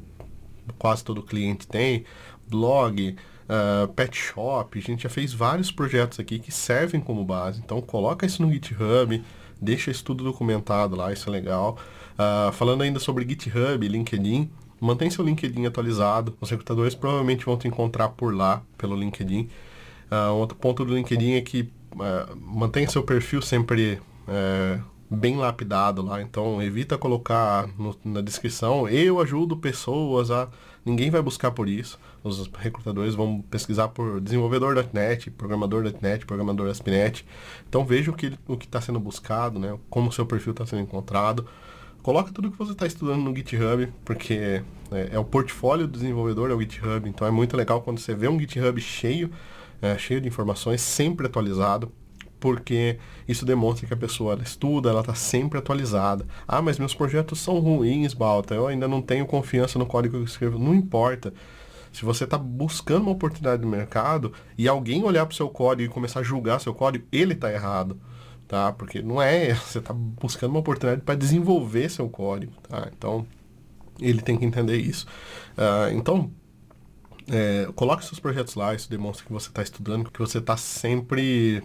quase 0.78 1.04
todo 1.04 1.22
cliente 1.22 1.68
tem, 1.68 2.06
blog, 2.48 3.16
uh, 3.48 3.88
pet 3.94 4.18
shop, 4.18 4.78
a 4.78 4.82
gente 4.82 5.04
já 5.04 5.10
fez 5.10 5.34
vários 5.34 5.72
projetos 5.72 6.20
aqui 6.20 6.40
que 6.40 6.52
servem 6.52 7.02
como 7.02 7.24
base. 7.24 7.62
Então, 7.64 7.82
coloca 7.82 8.26
isso 8.26 8.42
no 8.42 8.52
GitHub, 8.52 9.24
deixa 9.62 9.92
isso 9.92 10.04
tudo 10.04 10.24
documentado 10.24 10.96
lá, 10.96 11.12
isso 11.12 11.30
é 11.30 11.32
legal. 11.32 11.78
Uh, 12.14 12.52
falando 12.52 12.82
ainda 12.82 13.00
sobre 13.00 13.28
GitHub, 13.28 13.88
LinkedIn, 13.88 14.50
mantém 14.80 15.10
seu 15.10 15.24
LinkedIn 15.24 15.66
atualizado. 15.66 16.36
Os 16.42 16.50
recrutadores 16.50 16.96
provavelmente 16.96 17.46
vão 17.46 17.58
te 17.58 17.68
encontrar 17.68 18.10
por 18.10 18.36
lá, 18.36 18.64
pelo 18.78 18.96
LinkedIn. 18.96 19.48
Uh, 20.12 20.34
outro 20.34 20.58
ponto 20.58 20.84
do 20.84 20.94
LinkedIn 20.94 21.34
é 21.34 21.42
que 21.42 21.70
uh, 21.94 22.36
mantenha 22.36 22.90
seu 22.90 23.04
perfil 23.04 23.42
sempre 23.42 24.00
uh, 24.28 24.91
bem 25.12 25.36
lapidado 25.36 26.02
lá. 26.02 26.22
Então 26.22 26.62
evita 26.64 26.98
colocar 26.98 27.68
no, 27.78 27.96
na 28.06 28.22
descrição 28.22 28.88
eu 28.88 29.20
ajudo 29.20 29.58
pessoas 29.58 30.32
a. 30.32 30.48
Ninguém 30.84 31.12
vai 31.12 31.22
buscar 31.22 31.52
por 31.52 31.68
isso. 31.70 32.00
Os 32.24 32.50
recrutadores 32.58 33.14
vão 33.14 33.42
pesquisar 33.42 33.90
por 33.90 34.20
desenvolvedor.net, 34.20 35.30
programador.net, 35.30 36.26
programador 36.26 36.70
ASP.NET. 36.70 37.26
Então 37.70 37.86
veja 37.86 38.10
o 38.10 38.14
que 38.16 38.34
o 38.48 38.54
está 38.54 38.82
sendo 38.82 39.00
buscado, 39.00 39.60
né? 39.60 39.78
como 39.92 40.10
o 40.10 40.12
seu 40.12 40.26
perfil 40.26 40.52
está 40.52 40.66
sendo 40.66 40.82
encontrado. 40.82 41.46
Coloca 42.02 42.32
tudo 42.32 42.50
que 42.50 42.58
você 42.58 42.72
está 42.72 42.88
estudando 42.88 43.22
no 43.22 43.36
GitHub, 43.36 43.88
porque 44.04 44.64
é, 44.92 45.10
é, 45.12 45.20
o 45.20 45.24
portfólio 45.24 45.86
do 45.86 45.94
desenvolvedor, 46.00 46.50
é 46.50 46.54
o 46.56 46.60
GitHub. 46.60 47.08
Então 47.08 47.28
é 47.28 47.32
muito 47.32 47.56
legal 47.56 47.82
quando 47.82 48.00
você 48.00 48.16
vê 48.16 48.28
um 48.28 48.40
GitHub 48.40 48.82
cheio, 48.82 49.30
é, 49.84 49.96
cheio 50.00 50.20
de 50.20 50.28
informações, 50.28 50.82
sempre 50.82 51.28
atualizado 51.28 51.92
porque 52.42 52.98
isso 53.28 53.46
demonstra 53.46 53.88
que 53.88 53.94
a 53.94 53.98
pessoa 53.98 54.34
ela 54.34 54.42
estuda, 54.42 54.90
ela 54.90 55.02
está 55.02 55.14
sempre 55.14 55.60
atualizada. 55.60 56.26
Ah, 56.48 56.62
mas 56.62 56.80
meus 56.80 56.94
projetos 56.94 57.40
são 57.40 57.60
ruins, 57.60 58.16
Balta, 58.16 58.56
eu 58.56 58.68
ainda 58.68 58.88
não 58.88 59.02
tenho 59.02 59.28
confiança 59.28 59.78
no 59.78 59.86
código 59.86 60.16
que 60.16 60.22
eu 60.22 60.26
escrevo. 60.26 60.60
Não 60.60 60.74
importa. 60.74 61.32
Se 61.94 62.04
você 62.04 62.24
está 62.24 62.38
buscando 62.38 63.04
uma 63.04 63.12
oportunidade 63.12 63.62
no 63.62 63.70
mercado 63.70 64.34
e 64.58 64.68
alguém 64.68 65.04
olhar 65.04 65.26
para 65.26 65.34
o 65.34 65.36
seu 65.36 65.50
código 65.50 65.92
e 65.92 65.94
começar 65.94 66.22
a 66.22 66.24
julgar 66.24 66.60
seu 66.60 66.74
código, 66.74 67.06
ele 67.12 67.34
está 67.34 67.54
errado. 67.54 68.02
Tá? 68.48 68.72
Porque 68.72 69.02
não 69.04 69.22
é, 69.22 69.54
você 69.56 69.78
está 69.78 69.94
buscando 69.94 70.50
uma 70.50 70.60
oportunidade 70.60 71.04
para 71.04 71.16
desenvolver 71.16 71.90
seu 71.90 72.10
código. 72.10 72.54
Tá? 72.68 72.90
Então, 72.98 73.26
ele 74.00 74.22
tem 74.22 74.36
que 74.36 74.46
entender 74.46 74.78
isso. 74.78 75.06
Uh, 75.56 75.96
então, 75.96 76.32
é, 77.30 77.70
coloque 77.76 78.04
seus 78.04 78.20
projetos 78.20 78.56
lá, 78.56 78.74
isso 78.74 78.90
demonstra 78.90 79.26
que 79.26 79.32
você 79.32 79.50
está 79.50 79.62
estudando, 79.62 80.10
que 80.10 80.20
você 80.20 80.40
está 80.40 80.58
sempre 80.58 81.62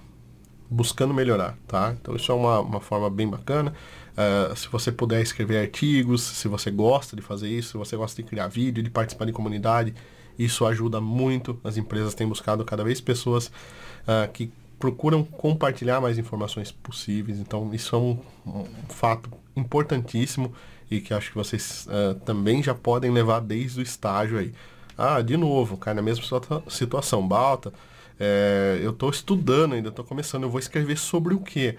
buscando 0.70 1.14
melhorar, 1.14 1.56
tá? 1.66 1.94
Então 2.00 2.14
isso 2.16 2.30
é 2.30 2.34
uma, 2.34 2.60
uma 2.60 2.80
forma 2.80 3.08
bem 3.08 3.28
bacana. 3.28 3.72
Uh, 4.12 4.56
se 4.56 4.68
você 4.68 4.90
puder 4.90 5.20
escrever 5.20 5.58
artigos, 5.58 6.22
se 6.22 6.48
você 6.48 6.70
gosta 6.70 7.14
de 7.14 7.22
fazer 7.22 7.48
isso, 7.48 7.72
se 7.72 7.76
você 7.76 7.96
gosta 7.96 8.22
de 8.22 8.28
criar 8.28 8.48
vídeo, 8.48 8.82
de 8.82 8.90
participar 8.90 9.26
de 9.26 9.32
comunidade, 9.32 9.94
isso 10.38 10.64
ajuda 10.66 11.00
muito. 11.00 11.58
As 11.62 11.76
empresas 11.76 12.14
têm 12.14 12.26
buscado 12.26 12.64
cada 12.64 12.82
vez 12.82 13.00
pessoas 13.00 13.48
uh, 13.48 14.30
que 14.32 14.50
procuram 14.78 15.24
compartilhar 15.24 16.00
mais 16.00 16.18
informações 16.18 16.70
possíveis. 16.70 17.38
Então 17.38 17.72
isso 17.74 17.94
é 17.94 17.98
um, 17.98 18.18
um 18.46 18.64
fato 18.88 19.30
importantíssimo 19.56 20.52
e 20.90 21.00
que 21.00 21.12
acho 21.12 21.30
que 21.30 21.36
vocês 21.36 21.86
uh, 21.86 22.14
também 22.20 22.62
já 22.62 22.74
podem 22.74 23.10
levar 23.10 23.40
desde 23.40 23.80
o 23.80 23.82
estágio 23.82 24.38
aí. 24.38 24.52
Ah, 24.96 25.20
de 25.20 25.36
novo, 25.36 25.76
cai 25.76 25.92
na 25.92 26.00
mesma 26.00 26.24
situação. 26.68 27.26
Balta, 27.26 27.72
é, 28.18 28.78
eu 28.82 28.90
estou 28.90 29.10
estudando 29.10 29.74
ainda, 29.74 29.88
estou 29.90 30.04
começando, 30.04 30.44
eu 30.44 30.50
vou 30.50 30.60
escrever 30.60 30.96
sobre 30.96 31.34
o 31.34 31.40
quê? 31.40 31.76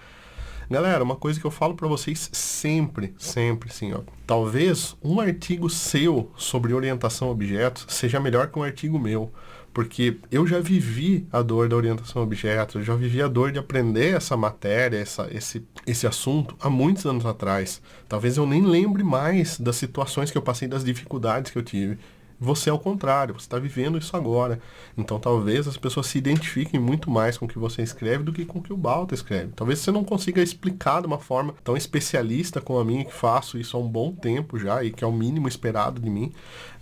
Galera, 0.70 1.02
uma 1.02 1.16
coisa 1.16 1.40
que 1.40 1.46
eu 1.46 1.50
falo 1.50 1.74
para 1.74 1.88
vocês 1.88 2.28
sempre, 2.30 3.14
sempre, 3.18 3.70
assim, 3.70 3.94
ó. 3.94 4.00
Talvez 4.26 4.94
um 5.02 5.18
artigo 5.18 5.70
seu 5.70 6.30
sobre 6.36 6.74
orientação 6.74 7.28
a 7.28 7.30
objetos 7.30 7.86
seja 7.88 8.20
melhor 8.20 8.48
que 8.48 8.58
um 8.58 8.62
artigo 8.62 8.98
meu. 8.98 9.32
Porque 9.72 10.18
eu 10.30 10.46
já 10.46 10.60
vivi 10.60 11.26
a 11.32 11.40
dor 11.40 11.68
da 11.68 11.76
orientação 11.76 12.20
a 12.20 12.24
objetos, 12.24 12.76
eu 12.76 12.82
já 12.82 12.94
vivi 12.94 13.22
a 13.22 13.28
dor 13.28 13.52
de 13.52 13.58
aprender 13.58 14.14
essa 14.14 14.36
matéria, 14.36 14.98
essa, 14.98 15.28
esse, 15.30 15.64
esse 15.86 16.06
assunto 16.06 16.54
há 16.60 16.68
muitos 16.68 17.06
anos 17.06 17.24
atrás. 17.24 17.80
Talvez 18.08 18.36
eu 18.36 18.46
nem 18.46 18.62
lembre 18.62 19.02
mais 19.02 19.58
das 19.58 19.76
situações 19.76 20.30
que 20.30 20.36
eu 20.36 20.42
passei, 20.42 20.68
das 20.68 20.84
dificuldades 20.84 21.50
que 21.50 21.58
eu 21.58 21.62
tive. 21.62 21.98
Você 22.40 22.70
é 22.70 22.72
o 22.72 22.78
contrário, 22.78 23.34
você 23.34 23.46
está 23.46 23.58
vivendo 23.58 23.98
isso 23.98 24.16
agora. 24.16 24.60
Então 24.96 25.18
talvez 25.18 25.66
as 25.66 25.76
pessoas 25.76 26.06
se 26.06 26.18
identifiquem 26.18 26.78
muito 26.78 27.10
mais 27.10 27.36
com 27.36 27.46
o 27.46 27.48
que 27.48 27.58
você 27.58 27.82
escreve 27.82 28.22
do 28.22 28.32
que 28.32 28.44
com 28.44 28.60
o 28.60 28.62
que 28.62 28.72
o 28.72 28.76
Balta 28.76 29.14
escreve. 29.14 29.52
Talvez 29.56 29.80
você 29.80 29.90
não 29.90 30.04
consiga 30.04 30.40
explicar 30.42 31.00
de 31.00 31.06
uma 31.06 31.18
forma 31.18 31.54
tão 31.64 31.76
especialista 31.76 32.60
como 32.60 32.78
a 32.78 32.84
minha, 32.84 33.04
que 33.04 33.12
faço 33.12 33.58
isso 33.58 33.76
há 33.76 33.80
um 33.80 33.88
bom 33.88 34.12
tempo 34.12 34.58
já 34.58 34.84
e 34.84 34.90
que 34.90 35.02
é 35.02 35.06
o 35.06 35.12
mínimo 35.12 35.48
esperado 35.48 36.00
de 36.00 36.08
mim, 36.08 36.32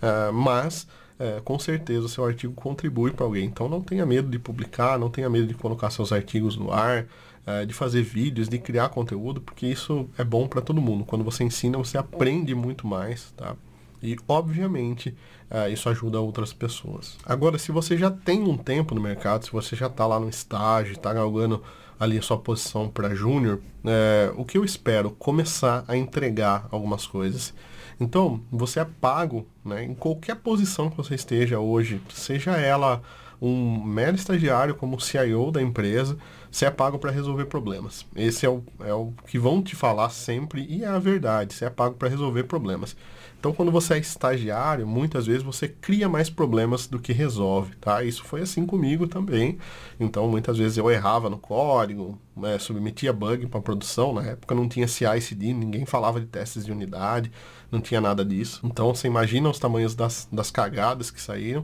uh, 0.01 0.31
mas 0.31 0.87
é, 1.19 1.41
com 1.43 1.57
certeza 1.57 2.05
o 2.05 2.09
seu 2.09 2.25
artigo 2.25 2.53
contribui 2.53 3.11
para 3.11 3.25
alguém. 3.25 3.45
Então 3.45 3.67
não 3.67 3.81
tenha 3.81 4.05
medo 4.05 4.29
de 4.29 4.37
publicar, 4.37 4.99
não 4.99 5.09
tenha 5.09 5.29
medo 5.29 5.47
de 5.47 5.55
colocar 5.55 5.89
seus 5.89 6.11
artigos 6.11 6.55
no 6.55 6.71
ar, 6.71 7.07
é, 7.45 7.65
de 7.65 7.73
fazer 7.73 8.03
vídeos, 8.03 8.47
de 8.47 8.59
criar 8.59 8.89
conteúdo, 8.89 9.41
porque 9.41 9.65
isso 9.65 10.07
é 10.17 10.23
bom 10.23 10.47
para 10.47 10.61
todo 10.61 10.81
mundo. 10.81 11.05
Quando 11.05 11.23
você 11.23 11.43
ensina, 11.43 11.77
você 11.77 11.97
aprende 11.97 12.53
muito 12.53 12.85
mais, 12.85 13.31
tá? 13.31 13.55
E, 14.01 14.17
obviamente, 14.27 15.15
uh, 15.49 15.69
isso 15.71 15.89
ajuda 15.89 16.19
outras 16.19 16.53
pessoas. 16.53 17.17
Agora, 17.25 17.57
se 17.57 17.71
você 17.71 17.97
já 17.97 18.11
tem 18.11 18.43
um 18.43 18.57
tempo 18.57 18.93
no 18.93 19.01
mercado, 19.01 19.45
se 19.45 19.51
você 19.51 19.75
já 19.75 19.87
está 19.87 20.05
lá 20.05 20.19
no 20.19 20.29
estágio, 20.29 20.93
está 20.93 21.13
galgando 21.13 21.63
ali 21.99 22.17
a 22.17 22.21
sua 22.21 22.37
posição 22.37 22.87
para 22.89 23.15
júnior, 23.15 23.59
é, 23.83 24.31
o 24.35 24.45
que 24.45 24.57
eu 24.57 24.63
espero? 24.63 25.11
Começar 25.11 25.83
a 25.87 25.97
entregar 25.97 26.67
algumas 26.71 27.07
coisas. 27.07 27.53
Então, 27.99 28.41
você 28.51 28.79
é 28.79 28.85
pago 28.85 29.47
né, 29.65 29.83
em 29.83 29.95
qualquer 29.95 30.35
posição 30.35 30.89
que 30.89 30.97
você 30.97 31.15
esteja 31.15 31.59
hoje, 31.59 31.99
seja 32.13 32.51
ela 32.51 33.01
um 33.41 33.83
mero 33.83 34.15
estagiário 34.15 34.75
como 34.75 34.99
CIO 34.99 35.51
da 35.51 35.61
empresa, 35.61 36.17
você 36.51 36.65
é 36.65 36.71
pago 36.71 36.97
para 36.97 37.11
resolver 37.11 37.45
problemas. 37.45 38.05
Esse 38.15 38.45
é 38.45 38.49
o, 38.49 38.63
é 38.79 38.93
o 38.93 39.13
que 39.27 39.37
vão 39.37 39.61
te 39.61 39.75
falar 39.75 40.09
sempre 40.09 40.65
e 40.69 40.83
é 40.83 40.87
a 40.87 40.99
verdade, 40.99 41.53
você 41.53 41.65
é 41.65 41.69
pago 41.69 41.95
para 41.95 42.09
resolver 42.09 42.43
problemas. 42.43 42.95
Então, 43.39 43.53
quando 43.53 43.71
você 43.71 43.93
é 43.93 43.97
estagiário, 43.99 44.87
muitas 44.87 45.27
vezes 45.27 45.43
você 45.43 45.67
cria 45.67 46.09
mais 46.09 46.27
problemas 46.27 46.87
do 46.87 46.99
que 46.99 47.13
resolve, 47.13 47.75
tá? 47.75 48.03
Isso 48.03 48.23
foi 48.23 48.41
assim 48.41 48.65
comigo 48.65 49.07
também. 49.07 49.59
Então, 49.99 50.27
muitas 50.27 50.57
vezes 50.57 50.77
eu 50.77 50.89
errava 50.89 51.29
no 51.29 51.37
código, 51.37 52.19
né, 52.35 52.57
submetia 52.57 53.13
bug 53.13 53.45
para 53.45 53.61
produção. 53.61 54.11
Na 54.11 54.23
época 54.23 54.55
não 54.55 54.67
tinha 54.67 54.87
CI/CD, 54.87 55.53
ninguém 55.53 55.85
falava 55.85 56.19
de 56.19 56.25
testes 56.25 56.65
de 56.65 56.71
unidade, 56.71 57.31
não 57.71 57.79
tinha 57.79 58.01
nada 58.01 58.25
disso. 58.25 58.59
Então, 58.63 58.93
você 58.93 59.07
imagina 59.07 59.49
os 59.49 59.59
tamanhos 59.59 59.93
das, 59.93 60.27
das 60.31 60.49
cagadas 60.49 61.11
que 61.11 61.21
saíram. 61.21 61.63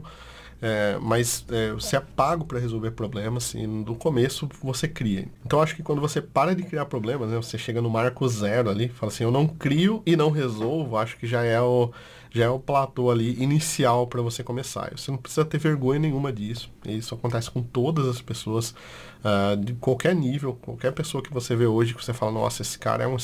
É, 0.66 0.96
mas 0.98 1.44
é, 1.50 1.72
você 1.72 1.94
é 1.94 2.00
pago 2.00 2.46
para 2.46 2.58
resolver 2.58 2.92
problemas 2.92 3.52
e 3.52 3.66
no 3.66 3.94
começo 3.94 4.48
você 4.62 4.88
cria. 4.88 5.28
Então 5.44 5.60
acho 5.60 5.76
que 5.76 5.82
quando 5.82 6.00
você 6.00 6.22
para 6.22 6.54
de 6.54 6.62
criar 6.62 6.86
problemas, 6.86 7.28
né, 7.28 7.36
você 7.36 7.58
chega 7.58 7.82
no 7.82 7.90
marco 7.90 8.26
zero 8.26 8.70
ali, 8.70 8.88
fala 8.88 9.12
assim, 9.12 9.24
eu 9.24 9.30
não 9.30 9.46
crio 9.46 10.02
e 10.06 10.16
não 10.16 10.30
resolvo, 10.30 10.96
acho 10.96 11.18
que 11.18 11.26
já 11.26 11.44
é 11.44 11.60
o 11.60 11.92
já 12.30 12.46
é 12.46 12.48
o 12.48 12.58
platô 12.58 13.10
ali 13.10 13.40
inicial 13.42 14.06
para 14.06 14.22
você 14.22 14.42
começar. 14.42 14.90
Você 14.96 15.10
não 15.10 15.18
precisa 15.18 15.44
ter 15.44 15.58
vergonha 15.58 16.00
nenhuma 16.00 16.32
disso. 16.32 16.70
Isso 16.84 17.14
acontece 17.14 17.50
com 17.50 17.62
todas 17.62 18.08
as 18.08 18.22
pessoas 18.22 18.74
uh, 19.20 19.56
de 19.56 19.74
qualquer 19.74 20.16
nível, 20.16 20.58
qualquer 20.62 20.92
pessoa 20.92 21.22
que 21.22 21.32
você 21.32 21.54
vê 21.54 21.66
hoje 21.66 21.94
que 21.94 22.02
você 22.02 22.14
fala, 22.14 22.32
nossa, 22.32 22.62
esse 22.62 22.78
cara 22.78 23.04
é 23.04 23.06
um 23.06 23.18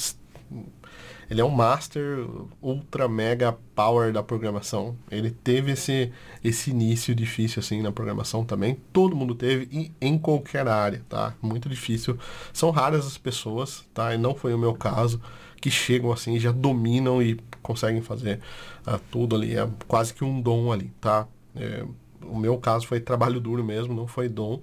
ele 1.31 1.41
é 1.41 1.45
um 1.45 1.51
master 1.51 2.27
ultra 2.61 3.09
mega 3.09 3.57
power 3.75 4.13
da 4.13 4.21
programação. 4.21 4.97
Ele 5.09 5.31
teve 5.31 5.73
esse, 5.73 6.11
esse 6.43 6.71
início 6.71 7.15
difícil 7.15 7.61
assim 7.61 7.81
na 7.81 7.93
programação 7.93 8.45
também. 8.45 8.77
Todo 8.93 9.15
mundo 9.15 9.37
teve 9.37 9.69
e 9.71 9.93
em 10.01 10.19
qualquer 10.19 10.67
área, 10.67 11.05
tá? 11.09 11.33
Muito 11.41 11.69
difícil. 11.69 12.19
São 12.53 12.71
raras 12.71 13.07
as 13.07 13.17
pessoas, 13.17 13.85
tá? 13.95 14.13
E 14.13 14.19
não 14.19 14.35
foi 14.35 14.53
o 14.53 14.59
meu 14.59 14.75
caso 14.75 15.21
que 15.61 15.71
chegam 15.71 16.11
assim, 16.11 16.37
já 16.41 16.51
dominam 16.51 17.23
e 17.23 17.39
conseguem 17.63 18.03
fazer 18.03 18.41
uh, 18.85 18.99
tudo 19.11 19.37
ali. 19.37 19.57
É 19.57 19.69
quase 19.87 20.13
que 20.13 20.25
um 20.25 20.41
dom 20.41 20.73
ali, 20.73 20.93
tá? 21.01 21.29
É, 21.55 21.85
o 22.23 22.37
meu 22.37 22.59
caso 22.59 22.89
foi 22.89 22.99
trabalho 22.99 23.39
duro 23.39 23.63
mesmo, 23.63 23.95
não 23.95 24.09
foi 24.09 24.29
dom 24.29 24.61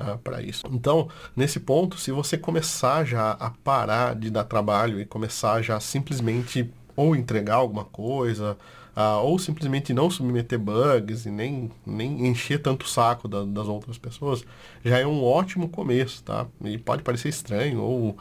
uh, 0.00 0.18
para 0.18 0.42
isso. 0.42 0.64
Então, 0.70 1.08
nesse 1.36 1.60
ponto, 1.60 1.98
se 1.98 2.10
você 2.10 2.36
começar 2.36 3.04
já 3.04 3.32
a 3.32 3.50
parar 3.50 4.14
de 4.14 4.30
dar 4.30 4.44
trabalho 4.44 5.00
e 5.00 5.04
começar 5.04 5.62
já 5.62 5.78
simplesmente 5.80 6.70
ou 6.96 7.16
entregar 7.16 7.56
alguma 7.56 7.84
coisa, 7.84 8.56
uh, 8.96 9.22
ou 9.22 9.38
simplesmente 9.38 9.92
não 9.92 10.10
submeter 10.10 10.58
bugs 10.58 11.26
e 11.26 11.30
nem, 11.30 11.70
nem 11.84 12.26
encher 12.26 12.60
tanto 12.62 12.84
o 12.84 12.88
saco 12.88 13.26
da, 13.26 13.44
das 13.44 13.66
outras 13.66 13.98
pessoas, 13.98 14.44
já 14.84 14.98
é 14.98 15.06
um 15.06 15.22
ótimo 15.24 15.68
começo, 15.68 16.22
tá? 16.22 16.46
E 16.64 16.78
pode 16.78 17.02
parecer 17.02 17.28
estranho, 17.28 17.80
ou 17.80 18.16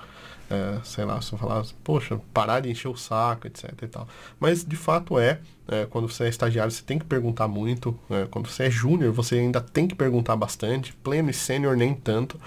é, 0.53 0.79
sei 0.83 1.05
lá, 1.05 1.19
se 1.21 1.33
eu 1.33 1.39
falar, 1.39 1.65
poxa, 1.83 2.19
parar 2.33 2.59
de 2.59 2.69
encher 2.69 2.87
o 2.87 2.95
saco, 2.95 3.47
etc 3.47 3.71
e 3.81 3.87
tal. 3.87 4.07
Mas 4.39 4.63
de 4.63 4.75
fato 4.75 5.17
é, 5.17 5.39
é 5.67 5.85
quando 5.85 6.07
você 6.07 6.25
é 6.25 6.29
estagiário, 6.29 6.71
você 6.71 6.83
tem 6.83 6.99
que 6.99 7.05
perguntar 7.05 7.47
muito. 7.47 7.97
É, 8.09 8.27
quando 8.29 8.47
você 8.47 8.63
é 8.63 8.69
júnior, 8.69 9.11
você 9.11 9.35
ainda 9.35 9.59
tem 9.59 9.87
que 9.87 9.95
perguntar 9.95 10.35
bastante. 10.35 10.93
Pleno 10.93 11.29
e 11.29 11.33
sênior 11.33 11.75
nem 11.75 11.93
tanto. 11.93 12.39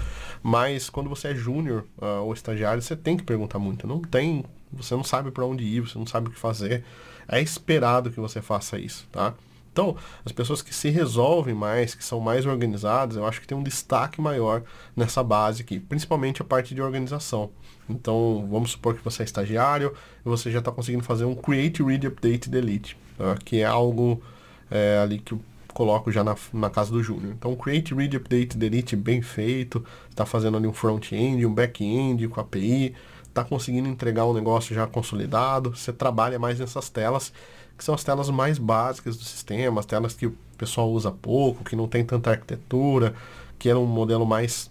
Mas 0.43 0.89
quando 0.89 1.11
você 1.11 1.29
é 1.29 1.35
júnior 1.35 1.85
uh, 1.99 2.23
ou 2.23 2.33
estagiário, 2.33 2.81
você 2.81 2.95
tem 2.95 3.17
que 3.17 3.25
perguntar 3.25 3.59
muito. 3.59 3.87
Não 3.87 4.01
tem, 4.01 4.45
você 4.73 4.95
não 4.95 5.03
sabe 5.03 5.31
para 5.31 5.45
onde 5.45 5.65
ir, 5.65 5.81
você 5.81 5.99
não 5.99 6.07
sabe 6.07 6.29
o 6.29 6.31
que 6.31 6.39
fazer. 6.39 6.85
É 7.27 7.41
esperado 7.41 8.11
que 8.11 8.21
você 8.21 8.41
faça 8.41 8.79
isso, 8.79 9.09
tá? 9.11 9.35
Então, 9.77 9.95
as 10.25 10.33
pessoas 10.33 10.63
que 10.63 10.75
se 10.75 10.89
resolvem 10.89 11.55
mais, 11.55 11.95
que 11.95 12.03
são 12.03 12.19
mais 12.19 12.47
organizadas, 12.47 13.19
eu 13.19 13.27
acho 13.27 13.43
que 13.43 13.47
tem 13.47 13.59
um 13.59 13.63
destaque 13.63 14.23
maior 14.23 14.63
nessa 14.97 15.23
base 15.23 15.61
aqui, 15.61 15.79
principalmente 15.79 16.41
a 16.41 16.45
parte 16.47 16.75
de 16.75 16.81
organização. 16.81 17.51
Então, 17.87 18.49
vamos 18.51 18.71
supor 18.71 18.95
que 18.95 19.05
você 19.05 19.23
é 19.23 19.27
estagiário 19.27 19.93
e 20.25 20.29
você 20.31 20.51
já 20.51 20.61
está 20.61 20.73
conseguindo 20.73 21.05
fazer 21.05 21.27
um 21.27 21.35
Create, 21.35 21.83
Read, 21.83 22.07
Update, 22.07 22.49
Delete, 22.49 22.97
tá? 23.19 23.37
que 23.45 23.61
é 23.61 23.67
algo 23.67 24.23
é, 24.71 24.99
ali 25.03 25.19
que 25.19 25.33
eu 25.33 25.41
coloco 25.75 26.11
já 26.11 26.25
na, 26.25 26.35
na 26.55 26.71
casa 26.71 26.91
do 26.91 27.03
Júnior. 27.03 27.35
Então, 27.39 27.55
Create, 27.55 27.95
Read, 27.95 28.17
Update, 28.17 28.57
Delete 28.57 28.97
bem 28.97 29.21
feito, 29.21 29.85
está 30.09 30.25
fazendo 30.25 30.57
ali 30.57 30.67
um 30.67 30.73
front-end, 30.73 31.45
um 31.45 31.53
back-end 31.53 32.27
com 32.29 32.41
API, 32.41 32.95
está 33.29 33.45
conseguindo 33.45 33.91
entregar 33.91 34.25
um 34.25 34.33
negócio 34.33 34.75
já 34.75 34.87
consolidado, 34.87 35.77
você 35.77 35.93
trabalha 35.93 36.39
mais 36.39 36.59
nessas 36.59 36.89
telas 36.89 37.31
que 37.77 37.85
são 37.85 37.95
as 37.95 38.03
telas 38.03 38.31
mais 38.31 38.59
básicas 38.59 39.17
do 39.17 39.25
sistema, 39.25 39.81
as 39.81 39.87
telas 39.87 40.15
que 40.15 40.27
o 40.27 40.37
pessoal 40.57 40.91
usa 40.91 41.11
pouco, 41.11 41.65
que 41.65 41.77
não 41.77 41.87
tem 41.87 42.05
tanta 42.05 42.31
arquitetura, 42.31 43.15
que 43.59 43.69
é 43.69 43.77
um 43.77 43.87
modelo 43.87 44.27
mais, 44.27 44.71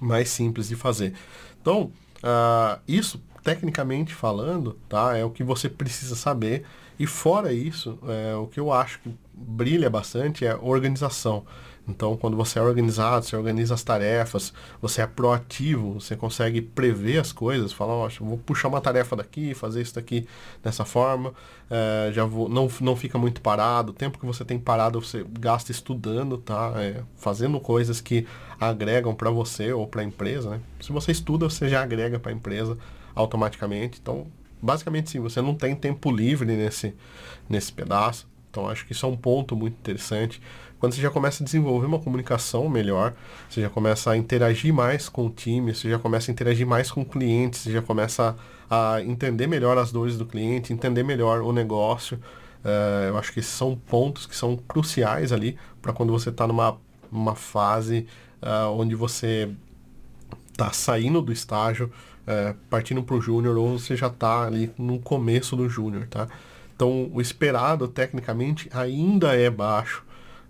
mais 0.00 0.28
simples 0.28 0.68
de 0.68 0.76
fazer. 0.76 1.14
Então, 1.60 1.90
uh, 2.18 2.80
isso, 2.86 3.20
tecnicamente 3.42 4.14
falando, 4.14 4.78
tá, 4.88 5.16
é 5.16 5.24
o 5.24 5.30
que 5.30 5.42
você 5.42 5.68
precisa 5.68 6.14
saber. 6.14 6.64
E 6.98 7.06
fora 7.06 7.52
isso, 7.52 7.98
é, 8.06 8.36
o 8.36 8.46
que 8.46 8.60
eu 8.60 8.70
acho 8.70 9.00
que 9.00 9.12
brilha 9.34 9.90
bastante 9.90 10.46
é 10.46 10.54
organização. 10.54 11.44
Então, 11.86 12.16
quando 12.16 12.36
você 12.36 12.58
é 12.58 12.62
organizado, 12.62 13.24
você 13.24 13.34
organiza 13.34 13.74
as 13.74 13.82
tarefas, 13.82 14.52
você 14.80 15.02
é 15.02 15.06
proativo, 15.06 15.94
você 15.94 16.14
consegue 16.14 16.62
prever 16.62 17.18
as 17.18 17.32
coisas, 17.32 17.72
falar, 17.72 17.94
ó, 17.94 18.08
vou 18.20 18.38
puxar 18.38 18.68
uma 18.68 18.80
tarefa 18.80 19.16
daqui, 19.16 19.52
fazer 19.52 19.82
isso 19.82 19.96
daqui 19.96 20.26
dessa 20.62 20.84
forma, 20.84 21.34
é, 21.68 22.12
já 22.12 22.24
vou, 22.24 22.48
não, 22.48 22.68
não 22.80 22.94
fica 22.94 23.18
muito 23.18 23.40
parado, 23.40 23.90
o 23.90 23.94
tempo 23.94 24.18
que 24.18 24.24
você 24.24 24.44
tem 24.44 24.58
parado 24.60 25.00
você 25.00 25.26
gasta 25.40 25.72
estudando, 25.72 26.38
tá? 26.38 26.72
É, 26.76 27.02
fazendo 27.16 27.58
coisas 27.58 28.00
que 28.00 28.26
agregam 28.60 29.12
para 29.12 29.30
você 29.30 29.72
ou 29.72 29.86
para 29.86 30.02
a 30.02 30.04
empresa, 30.04 30.50
né? 30.50 30.60
Se 30.80 30.92
você 30.92 31.10
estuda, 31.10 31.50
você 31.50 31.68
já 31.68 31.82
agrega 31.82 32.18
para 32.18 32.30
a 32.30 32.34
empresa 32.34 32.78
automaticamente. 33.14 33.98
Então, 34.00 34.26
basicamente 34.62 35.10
sim, 35.10 35.18
você 35.18 35.42
não 35.42 35.54
tem 35.54 35.74
tempo 35.74 36.12
livre 36.12 36.46
nesse, 36.46 36.94
nesse 37.48 37.72
pedaço. 37.72 38.30
Então 38.50 38.68
acho 38.68 38.86
que 38.86 38.92
isso 38.92 39.06
é 39.06 39.08
um 39.08 39.16
ponto 39.16 39.56
muito 39.56 39.74
interessante. 39.74 40.40
Quando 40.82 40.94
você 40.94 41.00
já 41.00 41.10
começa 41.10 41.44
a 41.44 41.46
desenvolver 41.46 41.86
uma 41.86 42.00
comunicação 42.00 42.68
melhor, 42.68 43.14
você 43.48 43.60
já 43.60 43.70
começa 43.70 44.10
a 44.10 44.16
interagir 44.16 44.74
mais 44.74 45.08
com 45.08 45.26
o 45.26 45.30
time, 45.30 45.72
você 45.72 45.88
já 45.88 45.96
começa 45.96 46.28
a 46.28 46.32
interagir 46.32 46.66
mais 46.66 46.90
com 46.90 47.02
o 47.02 47.04
cliente, 47.04 47.56
você 47.56 47.70
já 47.70 47.80
começa 47.80 48.34
a, 48.68 48.94
a 48.94 49.00
entender 49.00 49.46
melhor 49.46 49.78
as 49.78 49.92
dores 49.92 50.18
do 50.18 50.26
cliente, 50.26 50.72
entender 50.72 51.04
melhor 51.04 51.40
o 51.42 51.52
negócio. 51.52 52.18
Uh, 52.64 53.06
eu 53.06 53.16
acho 53.16 53.32
que 53.32 53.40
são 53.40 53.76
pontos 53.76 54.26
que 54.26 54.34
são 54.34 54.56
cruciais 54.56 55.30
ali 55.30 55.56
para 55.80 55.92
quando 55.92 56.10
você 56.10 56.30
está 56.30 56.48
numa 56.48 56.76
uma 57.12 57.36
fase 57.36 58.08
uh, 58.42 58.76
onde 58.76 58.96
você 58.96 59.48
está 60.50 60.72
saindo 60.72 61.22
do 61.22 61.32
estágio, 61.32 61.92
uh, 62.26 62.56
partindo 62.68 63.04
para 63.04 63.14
o 63.14 63.20
júnior, 63.20 63.56
ou 63.56 63.78
você 63.78 63.94
já 63.94 64.08
está 64.08 64.48
ali 64.48 64.72
no 64.76 64.98
começo 64.98 65.54
do 65.54 65.68
júnior, 65.68 66.08
tá? 66.08 66.26
Então, 66.74 67.08
o 67.14 67.20
esperado, 67.20 67.86
tecnicamente, 67.86 68.68
ainda 68.72 69.36
é 69.36 69.48
baixo. 69.48 70.02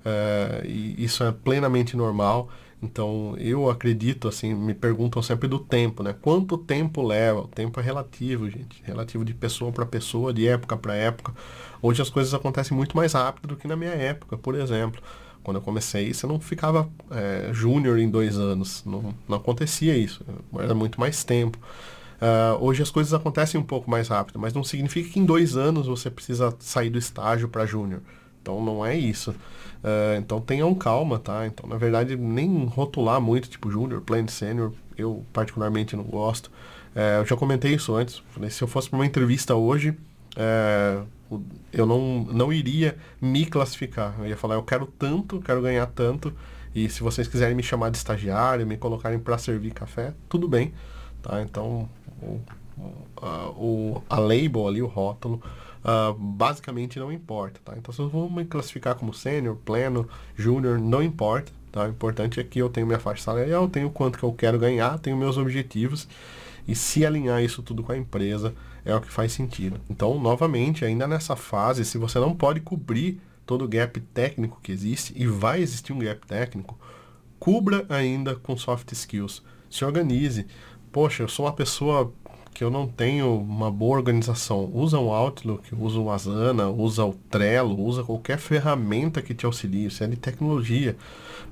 É, 0.04 0.62
e 0.66 1.02
isso 1.02 1.22
é 1.24 1.32
plenamente 1.32 1.96
normal. 1.96 2.48
Então, 2.82 3.36
eu 3.38 3.70
acredito, 3.70 4.26
assim, 4.26 4.52
me 4.54 4.74
perguntam 4.74 5.22
sempre 5.22 5.46
do 5.46 5.58
tempo, 5.58 6.02
né? 6.02 6.12
Quanto 6.20 6.58
tempo 6.58 7.00
leva? 7.00 7.42
O 7.42 7.46
tempo 7.46 7.78
é 7.78 7.82
relativo, 7.82 8.50
gente. 8.50 8.82
Relativo 8.82 9.24
de 9.24 9.32
pessoa 9.32 9.70
para 9.70 9.86
pessoa, 9.86 10.32
de 10.32 10.48
época 10.48 10.76
para 10.76 10.94
época. 10.94 11.32
Hoje 11.80 12.02
as 12.02 12.10
coisas 12.10 12.34
acontecem 12.34 12.76
muito 12.76 12.96
mais 12.96 13.12
rápido 13.12 13.48
do 13.48 13.56
que 13.56 13.68
na 13.68 13.76
minha 13.76 13.92
época, 13.92 14.36
por 14.36 14.56
exemplo. 14.56 15.00
Quando 15.44 15.58
eu 15.58 15.62
comecei, 15.62 16.12
você 16.12 16.26
não 16.26 16.40
ficava 16.40 16.88
é, 17.10 17.50
júnior 17.52 17.98
em 17.98 18.10
dois 18.10 18.36
anos. 18.36 18.82
Não, 18.84 19.14
não 19.28 19.36
acontecia 19.36 19.96
isso. 19.96 20.24
Era 20.58 20.74
muito 20.74 20.98
mais 20.98 21.22
tempo. 21.22 21.58
Uh, 22.22 22.64
hoje 22.64 22.80
as 22.80 22.90
coisas 22.90 23.12
acontecem 23.12 23.60
um 23.60 23.64
pouco 23.64 23.90
mais 23.90 24.06
rápido, 24.06 24.38
mas 24.38 24.54
não 24.54 24.62
significa 24.62 25.10
que 25.10 25.18
em 25.18 25.24
dois 25.24 25.56
anos 25.56 25.88
você 25.88 26.08
precisa 26.08 26.54
sair 26.60 26.88
do 26.88 26.96
estágio 26.96 27.48
para 27.48 27.66
júnior. 27.66 28.00
Então 28.42 28.62
não 28.62 28.85
é 28.85 28.96
isso. 28.96 29.31
Uh, 29.31 30.18
então 30.18 30.40
tenham 30.40 30.74
calma, 30.74 31.18
tá? 31.18 31.46
Então, 31.46 31.68
na 31.68 31.76
verdade, 31.76 32.16
nem 32.16 32.66
rotular 32.66 33.20
muito, 33.20 33.48
tipo 33.48 33.70
júnior, 33.70 34.02
pleno, 34.02 34.28
sênior, 34.28 34.72
eu 34.98 35.24
particularmente 35.33 35.96
não 35.96 36.05
gosto. 36.05 36.48
Uh, 36.94 37.20
eu 37.20 37.26
já 37.26 37.37
comentei 37.37 37.74
isso 37.74 37.94
antes. 37.94 38.22
Se 38.50 38.62
eu 38.62 38.68
fosse 38.68 38.90
para 38.90 38.98
uma 38.98 39.07
entrevista 39.07 39.55
hoje, 39.55 39.90
uh, 40.37 41.07
eu 41.72 41.87
não, 41.87 42.24
não 42.24 42.52
iria 42.52 42.96
me 43.20 43.46
classificar. 43.46 44.14
Eu 44.18 44.26
ia 44.26 44.37
falar, 44.37 44.57
eu 44.57 44.62
quero 44.62 44.87
tanto, 44.87 45.40
quero 45.40 45.62
ganhar 45.62 45.87
tanto. 45.87 46.33
E 46.74 46.88
se 46.88 47.02
vocês 47.02 47.28
quiserem 47.28 47.55
me 47.55 47.62
chamar 47.62 47.90
de 47.90 47.96
estagiário, 47.96 48.66
me 48.66 48.76
colocarem 48.76 49.18
para 49.18 49.38
servir 49.38 49.72
café, 49.72 50.12
tudo 50.28 50.48
bem. 50.48 50.72
Tá? 51.22 51.42
Então, 51.42 51.88
o, 52.20 52.40
o, 53.57 54.02
a 54.09 54.18
label 54.18 54.66
ali, 54.66 54.83
o 54.83 54.87
rótulo, 54.87 55.42
uh, 55.85 56.14
basicamente 56.14 56.99
não 56.99 57.12
importa. 57.12 57.61
Tá? 57.64 57.75
Então, 57.77 57.92
se 57.92 58.01
eu 58.01 58.09
vou 58.09 58.31
me 58.31 58.45
classificar 58.45 58.95
como 58.95 59.12
sênior, 59.12 59.57
pleno, 59.57 60.09
júnior, 60.37 60.79
não 60.79 61.03
importa. 61.03 61.53
Tá? 61.71 61.85
O 61.85 61.88
importante 61.88 62.40
é 62.40 62.45
que 62.45 62.59
eu 62.59 62.68
tenho 62.68 62.87
minha 62.87 62.99
faixa 62.99 63.23
salarial, 63.23 63.68
tenho 63.68 63.90
quanto 63.90 64.18
que 64.18 64.25
eu 64.25 64.33
quero 64.33 64.59
ganhar, 64.59 64.99
tenho 64.99 65.16
meus 65.16 65.37
objetivos. 65.37 66.09
E 66.66 66.75
se 66.75 67.05
alinhar 67.05 67.42
isso 67.42 67.62
tudo 67.62 67.83
com 67.83 67.92
a 67.92 67.97
empresa, 67.97 68.55
é 68.85 68.95
o 68.95 69.01
que 69.01 69.11
faz 69.11 69.33
sentido. 69.33 69.81
Então, 69.88 70.18
novamente, 70.21 70.85
ainda 70.85 71.07
nessa 71.07 71.37
fase, 71.37 71.85
se 71.85 71.99
você 71.99 72.18
não 72.18 72.35
pode 72.35 72.61
cobrir 72.61 73.21
todo 73.45 73.64
o 73.64 73.68
gap 73.68 73.99
técnico 74.01 74.61
que 74.62 74.73
existe, 74.73 75.12
e 75.16 75.27
vai 75.27 75.61
existir 75.61 75.92
um 75.92 75.99
gap 75.99 76.25
técnico, 76.27 76.79
cubra 77.38 77.85
ainda 77.88 78.37
com 78.37 78.57
soft 78.57 78.92
skills. 78.92 79.42
Se 79.68 79.85
organize, 79.85 80.47
poxa, 80.92 81.23
eu 81.23 81.29
sou 81.29 81.47
uma 81.47 81.53
pessoa 81.53 82.12
que 82.54 82.62
eu 82.62 82.70
não 82.70 82.86
tenho 82.86 83.34
uma 83.38 83.70
boa 83.70 83.96
organização. 83.96 84.70
Usa 84.72 84.98
um 84.98 85.10
Outlook, 85.10 85.74
usa 85.74 85.98
um 85.98 86.10
Asana, 86.10 86.68
usa 86.68 87.04
o 87.04 87.14
Trello, 87.30 87.80
usa 87.80 88.04
qualquer 88.04 88.38
ferramenta 88.38 89.22
que 89.22 89.34
te 89.34 89.46
auxilie. 89.46 89.86
Isso 89.86 90.04
é 90.04 90.06
de 90.06 90.16
tecnologia. 90.16 90.96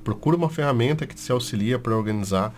Procura 0.03 0.35
uma 0.35 0.49
ferramenta 0.49 1.07
que 1.07 1.15
te 1.15 1.31
auxilia 1.31 1.79
para 1.79 1.95
organizar. 1.95 2.53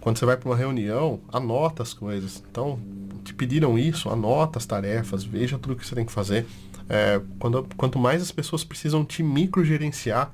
Quando 0.00 0.18
você 0.18 0.26
vai 0.26 0.36
para 0.36 0.48
uma 0.48 0.56
reunião, 0.56 1.20
anota 1.32 1.82
as 1.82 1.92
coisas. 1.92 2.42
Então, 2.50 2.78
te 3.22 3.32
pediram 3.32 3.78
isso, 3.78 4.08
anota 4.08 4.58
as 4.58 4.66
tarefas, 4.66 5.22
veja 5.22 5.58
tudo 5.58 5.76
que 5.76 5.86
você 5.86 5.94
tem 5.94 6.04
que 6.04 6.12
fazer. 6.12 6.46
É, 6.88 7.20
quando, 7.38 7.66
quanto 7.76 7.98
mais 7.98 8.20
as 8.20 8.32
pessoas 8.32 8.64
precisam 8.64 9.04
te 9.04 9.22
microgerenciar, 9.22 10.32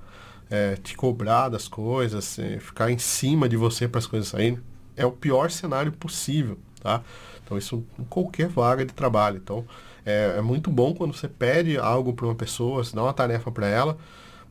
é, 0.50 0.76
te 0.76 0.96
cobrar 0.96 1.48
das 1.48 1.68
coisas, 1.68 2.38
é, 2.38 2.58
ficar 2.58 2.90
em 2.90 2.98
cima 2.98 3.48
de 3.48 3.56
você 3.56 3.86
para 3.86 3.98
as 3.98 4.06
coisas 4.06 4.28
saírem, 4.28 4.58
é 4.96 5.04
o 5.04 5.12
pior 5.12 5.50
cenário 5.50 5.92
possível, 5.92 6.58
tá? 6.80 7.02
Então 7.44 7.56
isso 7.56 7.84
em 7.98 8.04
qualquer 8.04 8.48
vaga 8.48 8.84
de 8.84 8.92
trabalho. 8.92 9.40
Então 9.42 9.64
é, 10.04 10.36
é 10.38 10.40
muito 10.40 10.70
bom 10.70 10.94
quando 10.94 11.14
você 11.14 11.28
pede 11.28 11.78
algo 11.78 12.12
para 12.12 12.26
uma 12.26 12.34
pessoa, 12.34 12.84
você 12.84 12.94
dá 12.94 13.02
uma 13.02 13.12
tarefa 13.12 13.50
para 13.50 13.66
ela, 13.66 13.96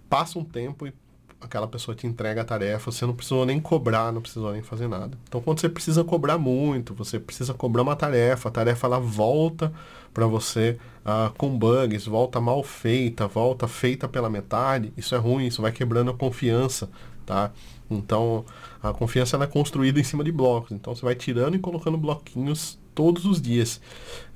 passa 0.09 0.37
um 0.39 0.43
tempo 0.43 0.87
e 0.87 0.93
aquela 1.39 1.67
pessoa 1.67 1.95
te 1.95 2.07
entrega 2.07 2.41
a 2.41 2.45
tarefa, 2.45 2.91
você 2.91 3.05
não 3.05 3.13
precisou 3.13 3.45
nem 3.45 3.59
cobrar, 3.59 4.11
não 4.11 4.21
precisou 4.21 4.51
nem 4.51 4.61
fazer 4.61 4.87
nada. 4.87 5.17
Então 5.27 5.41
quando 5.41 5.59
você 5.59 5.69
precisa 5.69 6.03
cobrar 6.03 6.37
muito, 6.37 6.93
você 6.93 7.19
precisa 7.19 7.53
cobrar 7.53 7.83
uma 7.83 7.95
tarefa, 7.95 8.49
a 8.49 8.51
tarefa 8.51 8.87
ela 8.87 8.99
volta 8.99 9.71
para 10.13 10.25
você 10.25 10.77
uh, 11.05 11.31
com 11.37 11.57
bugs, 11.57 12.05
volta 12.05 12.41
mal 12.41 12.63
feita, 12.63 13.27
volta 13.27 13.67
feita 13.67 14.07
pela 14.07 14.29
metade, 14.29 14.91
isso 14.97 15.13
é 15.13 15.17
ruim, 15.17 15.45
isso 15.45 15.61
vai 15.61 15.71
quebrando 15.71 16.11
a 16.11 16.13
confiança, 16.13 16.89
tá? 17.25 17.51
Então, 17.89 18.45
a 18.82 18.91
confiança 18.93 19.38
é 19.38 19.47
construída 19.47 20.00
em 20.00 20.04
cima 20.04 20.23
de 20.23 20.32
blocos. 20.32 20.71
Então, 20.71 20.95
você 20.95 21.04
vai 21.04 21.15
tirando 21.15 21.56
e 21.56 21.60
colocando 21.60 21.97
bloquinhos 21.97 22.78
todos 22.93 23.26
os 23.26 23.41
dias. 23.41 23.80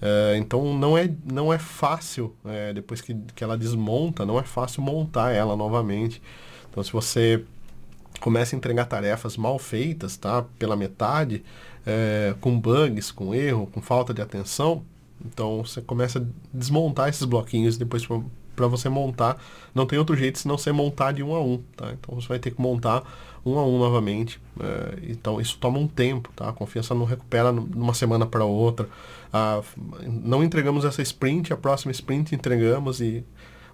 É, 0.01 0.37
então, 0.37 0.77
não 0.77 0.97
é, 0.97 1.11
não 1.25 1.51
é 1.51 1.59
fácil, 1.59 2.35
é, 2.45 2.73
depois 2.73 3.01
que, 3.01 3.15
que 3.35 3.43
ela 3.43 3.57
desmonta, 3.57 4.25
não 4.25 4.39
é 4.39 4.43
fácil 4.43 4.81
montar 4.81 5.31
ela 5.31 5.55
novamente. 5.55 6.21
Então, 6.69 6.83
se 6.83 6.91
você 6.91 7.43
começa 8.19 8.55
a 8.55 8.57
entregar 8.57 8.85
tarefas 8.85 9.35
mal 9.35 9.57
feitas, 9.59 10.15
tá? 10.15 10.45
Pela 10.59 10.75
metade, 10.75 11.43
é, 11.85 12.35
com 12.39 12.59
bugs, 12.59 13.11
com 13.11 13.33
erro, 13.33 13.67
com 13.67 13.81
falta 13.81 14.13
de 14.13 14.21
atenção, 14.21 14.83
Então 15.25 15.63
você 15.63 15.81
começa 15.81 16.19
a 16.19 16.23
desmontar 16.53 17.09
esses 17.09 17.25
bloquinhos 17.25 17.77
depois 17.77 18.07
para 18.61 18.67
você 18.67 18.89
montar. 18.89 19.41
Não 19.73 19.85
tem 19.85 19.97
outro 19.97 20.15
jeito 20.15 20.37
senão 20.37 20.57
você 20.57 20.71
montar 20.71 21.11
de 21.11 21.23
um 21.23 21.33
a 21.33 21.41
um, 21.41 21.57
tá? 21.75 21.91
Então 21.93 22.13
você 22.13 22.27
vai 22.27 22.37
ter 22.37 22.51
que 22.51 22.61
montar 22.61 23.03
um 23.43 23.57
a 23.57 23.65
um 23.65 23.79
novamente. 23.79 24.39
É, 24.59 24.99
então 25.09 25.41
isso 25.41 25.57
toma 25.59 25.79
um 25.79 25.87
tempo, 25.87 26.29
tá? 26.35 26.49
A 26.49 26.53
confiança 26.53 26.93
não 26.93 27.05
recupera 27.05 27.51
numa 27.51 27.93
semana 27.93 28.25
para 28.25 28.45
outra. 28.45 28.87
Ah, 29.33 29.61
não 30.05 30.43
entregamos 30.43 30.85
essa 30.85 31.01
sprint, 31.01 31.51
a 31.51 31.57
próxima 31.57 31.91
sprint 31.91 32.35
entregamos 32.35 33.01
e 33.01 33.23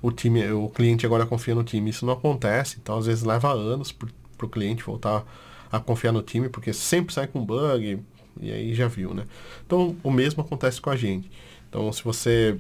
o 0.01 0.11
time, 0.11 0.49
o 0.51 0.69
cliente 0.69 1.05
agora 1.05 1.25
confia 1.25 1.53
no 1.53 1.63
time. 1.63 1.89
Isso 1.89 2.05
não 2.05 2.13
acontece, 2.13 2.77
então 2.81 2.97
às 2.97 3.07
vezes 3.07 3.23
leva 3.23 3.51
anos 3.51 3.91
para 3.91 4.45
o 4.45 4.49
cliente 4.49 4.83
voltar 4.83 5.25
a 5.69 5.79
confiar 5.79 6.13
no 6.13 6.21
time, 6.21 6.47
porque 6.47 6.71
sempre 6.71 7.13
sai 7.13 7.27
com 7.27 7.43
bug, 7.43 7.99
e 8.39 8.51
aí 8.51 8.73
já 8.73 8.87
viu, 8.87 9.13
né? 9.13 9.25
Então 9.65 9.97
o 10.01 10.09
mesmo 10.09 10.41
acontece 10.41 10.79
com 10.79 10.89
a 10.89 10.95
gente. 10.95 11.29
Então 11.67 11.91
se 11.91 12.01
você 12.03 12.57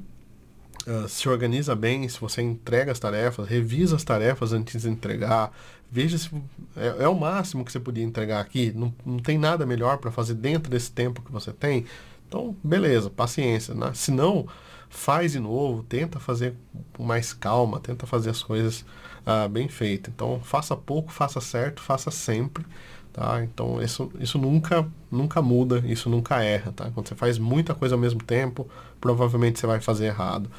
uh, 0.87 1.07
se 1.07 1.27
organiza 1.27 1.75
bem, 1.75 2.07
se 2.07 2.19
você 2.19 2.41
entrega 2.41 2.91
as 2.91 2.99
tarefas, 2.99 3.47
revisa 3.47 3.95
as 3.95 4.03
tarefas 4.03 4.53
antes 4.53 4.81
de 4.81 4.89
entregar, 4.89 5.51
veja 5.91 6.17
se 6.17 6.29
é, 6.75 7.03
é 7.03 7.07
o 7.07 7.15
máximo 7.15 7.63
que 7.63 7.71
você 7.71 7.79
podia 7.79 8.03
entregar 8.03 8.39
aqui, 8.39 8.71
não, 8.75 8.93
não 9.05 9.19
tem 9.19 9.37
nada 9.37 9.65
melhor 9.65 9.97
para 9.97 10.11
fazer 10.11 10.33
dentro 10.33 10.71
desse 10.71 10.91
tempo 10.91 11.21
que 11.21 11.31
você 11.31 11.51
tem. 11.51 11.85
Então, 12.27 12.55
beleza, 12.63 13.09
paciência. 13.09 13.73
Né? 13.73 13.91
Se 13.93 14.11
não, 14.11 14.47
faz 14.89 15.33
de 15.33 15.39
novo, 15.39 15.83
tenta 15.83 16.19
fazer 16.19 16.55
com 16.93 17.03
mais 17.03 17.33
calma, 17.33 17.79
tenta 17.79 18.05
fazer 18.05 18.29
as 18.29 18.43
coisas 18.43 18.85
uh, 19.25 19.47
bem 19.49 19.67
feitas. 19.67 20.13
Então, 20.13 20.39
faça 20.43 20.75
pouco, 20.75 21.11
faça 21.11 21.39
certo, 21.39 21.81
faça 21.81 22.11
sempre. 22.11 22.65
Tá? 23.13 23.43
Então, 23.43 23.81
isso, 23.81 24.11
isso 24.19 24.37
nunca, 24.37 24.87
nunca 25.09 25.41
muda, 25.41 25.83
isso 25.87 26.09
nunca 26.09 26.43
erra. 26.43 26.71
Tá? 26.71 26.91
Quando 26.91 27.07
você 27.07 27.15
faz 27.15 27.37
muita 27.39 27.73
coisa 27.73 27.95
ao 27.95 27.99
mesmo 27.99 28.21
tempo, 28.21 28.69
provavelmente 28.99 29.59
você 29.59 29.65
vai 29.65 29.79
fazer 29.79 30.07
errado. 30.07 30.49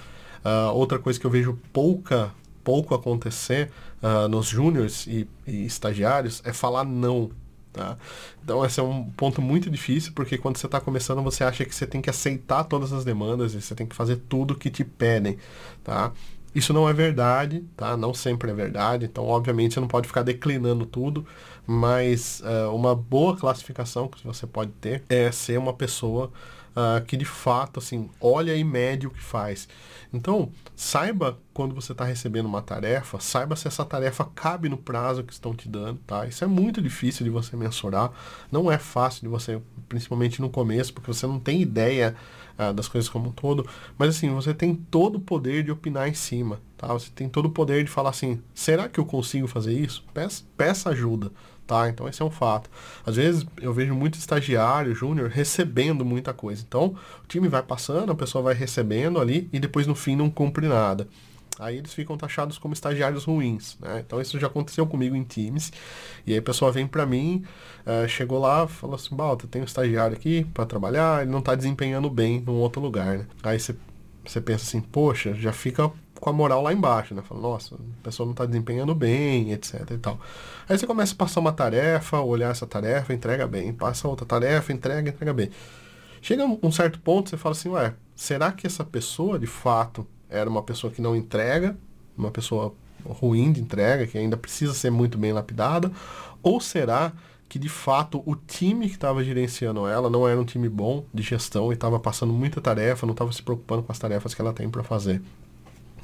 Uh, 0.44 0.72
outra 0.74 0.98
coisa 0.98 1.18
que 1.18 1.26
eu 1.26 1.30
vejo 1.30 1.58
pouca, 1.72 2.32
pouco 2.62 2.94
acontecer 2.94 3.70
uh, 4.02 4.28
nos 4.28 4.46
júniores 4.46 5.06
e, 5.06 5.28
e 5.46 5.64
estagiários 5.64 6.42
é 6.44 6.52
falar 6.52 6.84
não 6.84 7.30
Tá? 7.72 7.96
Então 8.42 8.64
esse 8.64 8.80
é 8.80 8.82
um 8.82 9.04
ponto 9.04 9.40
muito 9.40 9.70
difícil, 9.70 10.12
porque 10.14 10.36
quando 10.36 10.56
você 10.56 10.66
está 10.66 10.80
começando, 10.80 11.22
você 11.22 11.44
acha 11.44 11.64
que 11.64 11.74
você 11.74 11.86
tem 11.86 12.00
que 12.00 12.10
aceitar 12.10 12.64
todas 12.64 12.92
as 12.92 13.04
demandas 13.04 13.54
e 13.54 13.60
você 13.60 13.74
tem 13.74 13.86
que 13.86 13.94
fazer 13.94 14.16
tudo 14.28 14.56
que 14.56 14.70
te 14.70 14.82
pedem. 14.84 15.38
Tá? 15.84 16.12
Isso 16.54 16.72
não 16.72 16.88
é 16.88 16.92
verdade, 16.92 17.64
tá? 17.76 17.96
Não 17.96 18.12
sempre 18.14 18.50
é 18.50 18.54
verdade. 18.54 19.04
Então, 19.04 19.24
obviamente, 19.26 19.74
você 19.74 19.80
não 19.80 19.86
pode 19.86 20.08
ficar 20.08 20.22
declinando 20.22 20.86
tudo, 20.86 21.26
mas 21.66 22.40
uh, 22.40 22.74
uma 22.74 22.94
boa 22.96 23.36
classificação 23.36 24.08
que 24.08 24.26
você 24.26 24.46
pode 24.46 24.72
ter 24.80 25.02
é 25.08 25.30
ser 25.30 25.58
uma 25.58 25.72
pessoa 25.72 26.32
uh, 26.76 27.04
que 27.04 27.16
de 27.16 27.24
fato 27.24 27.78
assim 27.78 28.08
olha 28.20 28.54
e 28.56 28.64
mede 28.64 29.06
o 29.06 29.10
que 29.10 29.20
faz. 29.20 29.68
Então, 30.12 30.50
saiba 30.74 31.38
quando 31.52 31.74
você 31.74 31.92
está 31.92 32.04
recebendo 32.04 32.46
uma 32.46 32.62
tarefa, 32.62 33.20
saiba 33.20 33.56
se 33.56 33.68
essa 33.68 33.84
tarefa 33.84 34.24
cabe 34.34 34.68
no 34.68 34.76
prazo 34.76 35.22
que 35.22 35.32
estão 35.32 35.54
te 35.54 35.68
dando, 35.68 36.00
tá? 36.06 36.26
Isso 36.26 36.42
é 36.44 36.46
muito 36.46 36.80
difícil 36.80 37.24
de 37.24 37.30
você 37.30 37.56
mensurar, 37.56 38.10
não 38.50 38.70
é 38.70 38.78
fácil 38.78 39.22
de 39.22 39.28
você, 39.28 39.60
principalmente 39.88 40.40
no 40.40 40.48
começo, 40.48 40.94
porque 40.94 41.12
você 41.12 41.26
não 41.26 41.38
tem 41.38 41.60
ideia 41.60 42.14
uh, 42.58 42.72
das 42.72 42.88
coisas 42.88 43.10
como 43.10 43.28
um 43.28 43.32
todo, 43.32 43.68
mas 43.98 44.16
assim, 44.16 44.30
você 44.30 44.54
tem 44.54 44.74
todo 44.74 45.16
o 45.16 45.20
poder 45.20 45.62
de 45.62 45.70
opinar 45.70 46.08
em 46.08 46.14
cima, 46.14 46.60
tá? 46.76 46.86
Você 46.88 47.10
tem 47.14 47.28
todo 47.28 47.46
o 47.46 47.50
poder 47.50 47.84
de 47.84 47.90
falar 47.90 48.10
assim, 48.10 48.40
será 48.54 48.88
que 48.88 48.98
eu 48.98 49.04
consigo 49.04 49.46
fazer 49.46 49.74
isso? 49.74 50.04
Peça, 50.14 50.44
peça 50.56 50.90
ajuda, 50.90 51.30
tá? 51.68 51.88
Então 51.88 52.08
esse 52.08 52.20
é 52.20 52.24
um 52.24 52.30
fato. 52.30 52.68
Às 53.06 53.16
vezes 53.16 53.46
eu 53.60 53.72
vejo 53.72 53.94
muito 53.94 54.18
estagiário, 54.18 54.94
júnior, 54.94 55.28
recebendo 55.28 56.04
muita 56.04 56.32
coisa. 56.32 56.64
Então 56.66 56.96
o 57.22 57.26
time 57.28 57.46
vai 57.46 57.62
passando, 57.62 58.10
a 58.10 58.14
pessoa 58.14 58.42
vai 58.42 58.54
recebendo 58.54 59.20
ali 59.20 59.48
e 59.52 59.60
depois 59.60 59.86
no 59.86 59.94
fim 59.94 60.16
não 60.16 60.30
cumpre 60.30 60.66
nada. 60.66 61.06
Aí 61.58 61.76
eles 61.76 61.92
ficam 61.92 62.16
taxados 62.16 62.56
como 62.56 62.72
estagiários 62.72 63.24
ruins, 63.24 63.76
né? 63.80 64.02
Então 64.06 64.20
isso 64.20 64.38
já 64.38 64.46
aconteceu 64.46 64.86
comigo 64.86 65.14
em 65.16 65.24
times. 65.24 65.72
E 66.26 66.32
aí 66.32 66.38
a 66.38 66.42
pessoa 66.42 66.70
vem 66.70 66.86
para 66.86 67.04
mim, 67.04 67.44
uh, 67.84 68.08
chegou 68.08 68.38
lá, 68.38 68.66
falou 68.66 68.94
assim, 68.94 69.14
Balta, 69.14 69.46
tem 69.46 69.60
um 69.60 69.64
estagiário 69.64 70.16
aqui 70.16 70.46
para 70.54 70.64
trabalhar, 70.64 71.22
ele 71.22 71.30
não 71.32 71.42
tá 71.42 71.54
desempenhando 71.54 72.08
bem 72.08 72.40
num 72.40 72.54
outro 72.54 72.80
lugar, 72.80 73.18
né? 73.18 73.26
Aí 73.42 73.58
você, 73.58 73.74
pensa 74.40 74.64
assim, 74.64 74.80
poxa, 74.80 75.34
já 75.34 75.52
fica 75.52 75.90
com 76.20 76.30
a 76.30 76.32
moral 76.32 76.62
lá 76.62 76.72
embaixo, 76.72 77.14
né? 77.14 77.22
Fala, 77.22 77.40
nossa, 77.40 77.74
a 77.74 78.02
pessoa 78.02 78.26
não 78.26 78.32
está 78.32 78.44
desempenhando 78.44 78.94
bem, 78.94 79.52
etc 79.52 79.90
e 79.90 79.98
tal. 79.98 80.18
Aí 80.68 80.76
você 80.76 80.86
começa 80.86 81.14
a 81.14 81.16
passar 81.16 81.40
uma 81.40 81.52
tarefa, 81.52 82.20
olhar 82.20 82.50
essa 82.50 82.66
tarefa, 82.66 83.12
entrega 83.12 83.46
bem. 83.46 83.72
Passa 83.72 84.08
outra 84.08 84.26
tarefa, 84.26 84.72
entrega, 84.72 85.10
entrega 85.10 85.32
bem. 85.32 85.50
Chega 86.20 86.44
um 86.44 86.72
certo 86.72 86.98
ponto, 86.98 87.30
você 87.30 87.36
fala 87.36 87.54
assim, 87.54 87.68
ué, 87.68 87.94
será 88.14 88.50
que 88.50 88.66
essa 88.66 88.84
pessoa, 88.84 89.38
de 89.38 89.46
fato, 89.46 90.06
era 90.28 90.50
uma 90.50 90.62
pessoa 90.62 90.92
que 90.92 91.00
não 91.00 91.14
entrega, 91.14 91.76
uma 92.16 92.30
pessoa 92.30 92.74
ruim 93.04 93.52
de 93.52 93.60
entrega, 93.60 94.06
que 94.06 94.18
ainda 94.18 94.36
precisa 94.36 94.74
ser 94.74 94.90
muito 94.90 95.16
bem 95.16 95.32
lapidada? 95.32 95.90
Ou 96.42 96.60
será 96.60 97.12
que, 97.48 97.58
de 97.58 97.68
fato, 97.68 98.22
o 98.26 98.34
time 98.34 98.88
que 98.88 98.94
estava 98.94 99.24
gerenciando 99.24 99.86
ela 99.86 100.10
não 100.10 100.28
era 100.28 100.38
um 100.38 100.44
time 100.44 100.68
bom 100.68 101.04
de 101.14 101.22
gestão 101.22 101.70
e 101.70 101.74
estava 101.74 101.98
passando 101.98 102.32
muita 102.32 102.60
tarefa, 102.60 103.06
não 103.06 103.12
estava 103.12 103.32
se 103.32 103.42
preocupando 103.42 103.82
com 103.82 103.92
as 103.92 103.98
tarefas 103.98 104.34
que 104.34 104.40
ela 104.40 104.52
tem 104.52 104.68
para 104.68 104.82
fazer? 104.82 105.22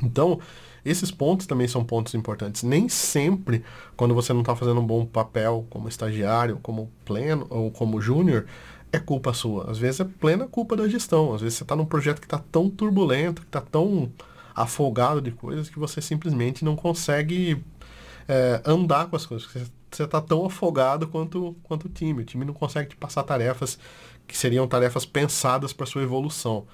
Então, 0.03 0.39
esses 0.85 1.11
pontos 1.11 1.47
também 1.47 1.67
são 1.67 1.85
pontos 1.85 2.15
importantes. 2.15 2.63
Nem 2.63 2.89
sempre, 2.89 3.65
quando 3.97 4.15
você 4.15 4.33
não 4.33 4.41
está 4.41 4.55
fazendo 4.55 4.81
um 4.81 4.87
bom 4.87 5.07
papel 5.07 5.67
como 5.71 5.89
estagiário, 5.89 6.59
como 6.63 6.91
pleno 7.05 7.47
ou 7.49 7.71
como 7.71 8.01
júnior, 8.01 8.47
é 8.93 8.99
culpa 8.99 9.33
sua. 9.33 9.71
Às 9.71 9.79
vezes 9.79 10.01
é 10.01 10.05
plena 10.05 10.47
culpa 10.47 10.77
da 10.77 10.87
gestão. 10.89 11.35
Às 11.35 11.41
vezes 11.41 11.59
você 11.59 11.65
está 11.65 11.75
num 11.75 11.87
projeto 11.87 12.21
que 12.21 12.27
está 12.27 12.39
tão 12.39 12.69
turbulento, 12.69 13.43
que 13.43 13.49
está 13.49 13.61
tão 13.61 14.13
afogado 14.55 15.21
de 15.21 15.33
coisas 15.33 15.69
que 15.69 15.79
você 15.79 16.01
simplesmente 16.01 16.65
não 16.65 16.77
consegue 16.77 17.63
é, 18.29 18.63
andar 18.65 19.07
com 19.07 19.17
as 19.17 19.27
coisas. 19.27 19.49
Você 19.91 20.05
está 20.05 20.21
tão 20.21 20.45
afogado 20.45 21.09
quanto, 21.09 21.57
quanto 21.63 21.87
o 21.87 21.89
time. 21.89 22.23
O 22.23 22.25
time 22.25 22.45
não 22.45 22.55
consegue 22.55 22.91
te 22.91 22.97
passar 22.97 23.23
tarefas 23.23 23.79
que 24.27 24.37
seriam 24.37 24.67
tarefas 24.67 25.05
pensadas 25.05 25.73
para 25.73 25.87
sua 25.87 26.03
evolução. 26.03 26.67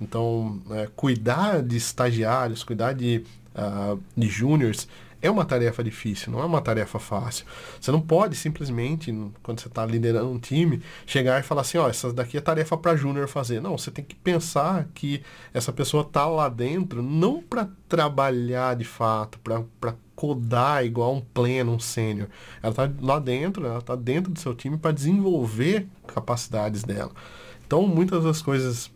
Então, 0.00 0.60
é, 0.70 0.88
cuidar 0.94 1.62
de 1.62 1.76
estagiários, 1.76 2.62
cuidar 2.62 2.92
de, 2.92 3.24
uh, 3.54 4.00
de 4.16 4.28
júniors 4.28 4.86
é 5.20 5.28
uma 5.28 5.44
tarefa 5.44 5.82
difícil, 5.82 6.32
não 6.32 6.40
é 6.40 6.44
uma 6.44 6.60
tarefa 6.60 6.98
fácil. 6.98 7.44
Você 7.80 7.90
não 7.90 8.00
pode 8.00 8.36
simplesmente, 8.36 9.12
quando 9.42 9.60
você 9.60 9.66
está 9.66 9.84
liderando 9.84 10.30
um 10.30 10.38
time, 10.38 10.80
chegar 11.06 11.40
e 11.40 11.42
falar 11.42 11.62
assim, 11.62 11.78
ó, 11.78 11.88
essa 11.88 12.12
daqui 12.12 12.36
é 12.36 12.40
tarefa 12.40 12.76
para 12.76 12.94
júnior 12.96 13.26
fazer. 13.26 13.60
Não, 13.60 13.76
você 13.76 13.90
tem 13.90 14.04
que 14.04 14.14
pensar 14.14 14.86
que 14.94 15.22
essa 15.52 15.72
pessoa 15.72 16.04
está 16.04 16.26
lá 16.26 16.48
dentro 16.48 17.02
não 17.02 17.42
para 17.42 17.68
trabalhar 17.88 18.76
de 18.76 18.84
fato, 18.84 19.40
para 19.40 19.94
codar 20.14 20.84
igual 20.84 21.14
um 21.14 21.20
pleno, 21.20 21.72
um 21.72 21.80
sênior. 21.80 22.28
Ela 22.62 22.70
está 22.70 22.90
lá 23.00 23.18
dentro, 23.18 23.66
ela 23.66 23.78
está 23.78 23.96
dentro 23.96 24.32
do 24.32 24.38
seu 24.38 24.54
time 24.54 24.76
para 24.76 24.92
desenvolver 24.92 25.88
capacidades 26.06 26.84
dela. 26.84 27.10
Então, 27.66 27.86
muitas 27.86 28.22
das 28.22 28.40
coisas 28.40 28.90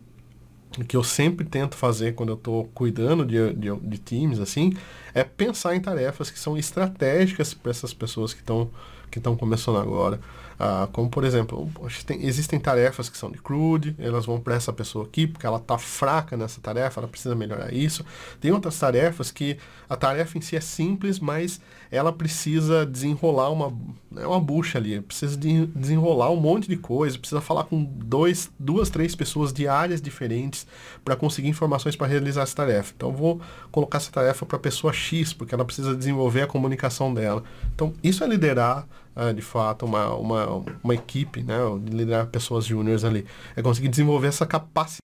que 0.87 0.97
eu 0.97 1.05
sempre 1.05 1.45
tento 1.45 1.77
fazer 1.77 2.15
quando 2.15 2.31
eu 2.31 2.37
estou 2.37 2.65
cuidando 2.75 3.25
de, 3.25 3.53
de, 3.53 3.75
de, 3.77 3.99
times, 3.99 4.41
assim, 4.41 4.75
é 5.15 5.23
pensar 5.23 5.77
em 5.77 5.81
tarefas 5.81 6.31
que 6.31 6.39
são 6.39 6.57
estratégicas 6.57 7.53
para 7.55 7.71
essas 7.71 7.93
pessoas 7.93 8.33
que 8.33 8.41
estão 8.41 8.71
que 9.11 9.19
estão 9.19 9.37
começando 9.37 9.77
agora. 9.77 10.19
Ah, 10.59 10.89
como, 10.93 11.11
por 11.11 11.25
exemplo, 11.25 11.71
tem, 12.07 12.25
existem 12.25 12.59
tarefas 12.59 13.09
que 13.09 13.19
são 13.19 13.31
de 13.31 13.39
crude, 13.39 13.95
elas 13.99 14.25
vão 14.25 14.41
para 14.41 14.55
essa 14.55 14.73
pessoa 14.73 15.05
aqui, 15.05 15.27
porque 15.27 15.45
ela 15.45 15.59
está 15.59 15.77
fraca 15.77 16.37
nessa 16.37 16.61
tarefa, 16.61 17.01
ela 17.01 17.09
precisa 17.09 17.35
melhorar 17.35 17.73
isso. 17.75 18.05
Tem 18.41 18.51
outras 18.53 18.79
tarefas 18.79 19.31
que 19.31 19.59
a 19.89 19.97
tarefa 19.97 20.39
em 20.39 20.41
si 20.41 20.57
é 20.57 20.61
simples, 20.61 21.19
mas 21.19 21.61
ela 21.93 22.11
precisa 22.11 22.87
desenrolar 22.87 23.51
uma, 23.51 23.71
é 24.17 24.27
uma 24.27 24.41
bucha 24.41 24.79
ali, 24.79 24.99
precisa 25.03 25.37
de 25.37 25.67
desenrolar 25.67 26.31
um 26.31 26.37
monte 26.37 26.67
de 26.67 26.77
coisa, 26.77 27.19
precisa 27.19 27.43
falar 27.43 27.65
com 27.65 27.85
dois, 27.85 28.51
duas, 28.59 28.89
três 28.89 29.15
pessoas 29.15 29.53
de 29.53 29.69
áreas 29.69 30.01
diferentes 30.01 30.67
para 31.05 31.15
conseguir 31.15 31.49
informações 31.49 31.95
para 31.95 32.07
realizar 32.07 32.45
essa 32.45 32.57
tarefa. 32.57 32.95
Então, 32.97 33.13
vou 33.13 33.43
colocar 33.71 33.99
essa 33.99 34.11
tarefa 34.11 34.47
para 34.47 34.57
a 34.57 34.61
pessoa 34.61 34.91
X, 34.91 35.35
porque 35.35 35.55
ela 35.55 35.67
precisa 35.67 35.95
desenvolver 35.95 36.41
a 36.41 36.47
comunicação 36.47 37.13
dela. 37.13 37.45
Então, 37.75 37.93
isso 38.03 38.25
é 38.25 38.27
liderar 38.27 38.89
uh, 39.17 39.33
de 39.33 39.43
fato, 39.43 39.85
uma, 39.85 40.15
uma, 40.15 40.65
uma 40.83 40.95
equipe, 40.95 41.43
né, 41.43 41.57
de 41.85 41.97
liderar 41.97 42.27
pessoas 42.27 42.65
júniores 42.65 43.05
ali. 43.05 43.27
É 43.57 43.63
conseguir 43.63 43.89
desenvolver 43.89 44.29
essa 44.29 44.47
capacidade 44.47 45.01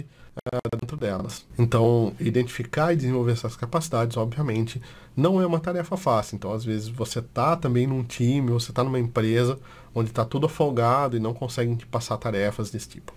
uh, 0.00 0.76
dentro 0.80 0.96
delas. 0.96 1.46
Então, 1.58 2.12
identificar 2.20 2.92
e 2.92 2.96
desenvolver 2.96 3.32
essas 3.32 3.56
capacidades, 3.56 4.16
obviamente, 4.16 4.80
não 5.16 5.40
é 5.40 5.46
uma 5.46 5.60
tarefa 5.60 5.96
fácil. 5.96 6.31
Então, 6.32 6.52
às 6.52 6.64
vezes, 6.64 6.88
você 6.88 7.18
está 7.18 7.56
também 7.56 7.86
num 7.86 8.02
time, 8.02 8.50
você 8.50 8.70
está 8.70 8.82
numa 8.82 8.98
empresa 8.98 9.58
onde 9.94 10.10
está 10.10 10.24
tudo 10.24 10.46
afogado 10.46 11.16
e 11.16 11.20
não 11.20 11.34
conseguem 11.34 11.74
te 11.76 11.86
passar 11.86 12.16
tarefas 12.16 12.70
desse 12.70 12.88
tipo. 12.88 13.12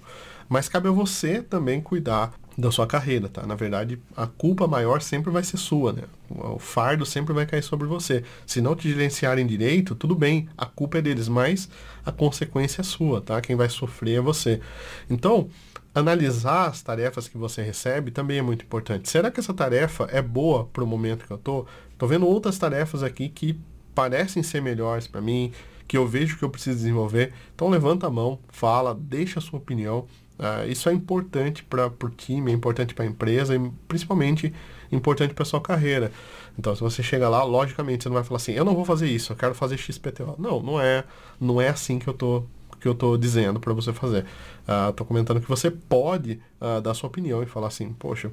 Mas 0.47 0.69
cabe 0.69 0.87
a 0.87 0.91
você 0.91 1.41
também 1.41 1.81
cuidar 1.81 2.33
da 2.57 2.71
sua 2.71 2.87
carreira, 2.87 3.27
tá? 3.27 3.45
Na 3.45 3.55
verdade, 3.55 3.99
a 4.15 4.25
culpa 4.25 4.67
maior 4.67 5.01
sempre 5.01 5.29
vai 5.31 5.43
ser 5.43 5.57
sua, 5.57 5.91
né? 5.91 6.03
O 6.29 6.59
fardo 6.59 7.05
sempre 7.05 7.33
vai 7.33 7.45
cair 7.45 7.63
sobre 7.63 7.87
você. 7.87 8.23
Se 8.45 8.61
não 8.61 8.75
te 8.75 8.89
gerenciarem 8.89 9.45
direito, 9.45 9.93
tudo 9.95 10.15
bem, 10.15 10.47
a 10.57 10.65
culpa 10.65 10.99
é 10.99 11.01
deles, 11.01 11.27
mas 11.27 11.67
a 12.05 12.11
consequência 12.11 12.81
é 12.81 12.83
sua, 12.83 13.19
tá? 13.21 13.41
Quem 13.41 13.55
vai 13.55 13.67
sofrer 13.67 14.19
é 14.19 14.21
você. 14.21 14.61
Então, 15.09 15.49
analisar 15.93 16.67
as 16.67 16.81
tarefas 16.81 17.27
que 17.27 17.37
você 17.37 17.61
recebe 17.61 18.11
também 18.11 18.37
é 18.37 18.41
muito 18.41 18.63
importante. 18.63 19.09
Será 19.09 19.29
que 19.29 19.39
essa 19.39 19.53
tarefa 19.53 20.07
é 20.11 20.21
boa 20.21 20.65
para 20.65 20.83
o 20.83 20.87
momento 20.87 21.25
que 21.25 21.31
eu 21.31 21.37
tô? 21.37 21.65
Tô 21.97 22.07
vendo 22.07 22.27
outras 22.27 22.57
tarefas 22.57 23.03
aqui 23.03 23.29
que 23.29 23.59
parecem 23.93 24.43
ser 24.43 24.61
melhores 24.61 25.07
para 25.07 25.21
mim, 25.21 25.51
que 25.87 25.97
eu 25.97 26.07
vejo 26.07 26.37
que 26.37 26.43
eu 26.43 26.49
preciso 26.49 26.77
desenvolver. 26.77 27.31
Então 27.53 27.69
levanta 27.69 28.07
a 28.07 28.09
mão, 28.09 28.39
fala, 28.49 28.93
deixa 28.93 29.39
a 29.39 29.41
sua 29.41 29.59
opinião. 29.59 30.05
Uh, 30.37 30.69
isso 30.69 30.89
é 30.89 30.93
importante 30.93 31.63
para 31.63 31.87
o 31.87 32.09
time, 32.09 32.51
é 32.51 32.53
importante 32.53 32.93
para 32.93 33.05
a 33.05 33.07
empresa 33.07 33.55
e 33.55 33.71
principalmente 33.87 34.53
importante 34.91 35.33
para 35.33 35.45
sua 35.45 35.61
carreira. 35.61 36.11
Então, 36.59 36.75
se 36.75 36.81
você 36.81 37.01
chega 37.01 37.29
lá, 37.29 37.43
logicamente 37.43 38.03
você 38.03 38.09
não 38.09 38.15
vai 38.15 38.23
falar 38.23 38.37
assim, 38.37 38.51
eu 38.51 38.65
não 38.65 38.75
vou 38.75 38.83
fazer 38.83 39.07
isso, 39.07 39.31
eu 39.31 39.37
quero 39.37 39.55
fazer 39.55 39.77
XPTO. 39.77 40.35
Não, 40.37 40.61
não 40.61 40.79
é, 40.79 41.05
não 41.39 41.61
é 41.61 41.69
assim 41.69 41.99
que 41.99 42.07
eu 42.07 42.13
tô 42.13 42.43
que 42.79 42.87
eu 42.87 42.93
tô 42.93 43.17
dizendo 43.17 43.59
para 43.59 43.73
você 43.73 43.91
fazer. 43.91 44.25
Uh, 44.67 44.93
tô 44.93 45.03
comentando 45.05 45.41
que 45.41 45.47
você 45.47 45.71
pode 45.71 46.39
uh, 46.61 46.79
dar 46.81 46.93
sua 46.93 47.07
opinião 47.07 47.41
e 47.41 47.45
falar 47.47 47.67
assim, 47.67 47.91
poxa, 47.93 48.31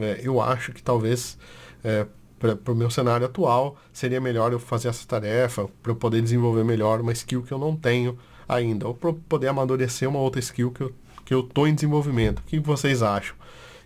é, 0.00 0.20
eu 0.22 0.40
acho 0.40 0.72
que 0.72 0.82
talvez 0.82 1.38
é, 1.84 2.04
para 2.62 2.72
o 2.72 2.76
meu 2.76 2.90
cenário 2.90 3.26
atual 3.26 3.76
seria 3.92 4.20
melhor 4.20 4.52
eu 4.52 4.58
fazer 4.58 4.88
essa 4.88 5.06
tarefa 5.06 5.68
para 5.82 5.92
eu 5.92 5.96
poder 5.96 6.20
desenvolver 6.20 6.64
melhor 6.64 7.00
uma 7.00 7.12
skill 7.12 7.42
que 7.42 7.52
eu 7.52 7.58
não 7.58 7.74
tenho 7.74 8.18
ainda, 8.48 8.86
ou 8.86 8.94
para 8.94 9.12
poder 9.28 9.48
amadurecer 9.48 10.08
uma 10.08 10.18
outra 10.18 10.40
skill 10.40 10.70
que 10.70 10.82
eu 10.82 10.92
que 11.24 11.32
eu 11.32 11.40
estou 11.40 11.66
em 11.66 11.74
desenvolvimento. 11.74 12.40
O 12.40 12.42
que 12.42 12.58
vocês 12.60 13.02
acham? 13.02 13.34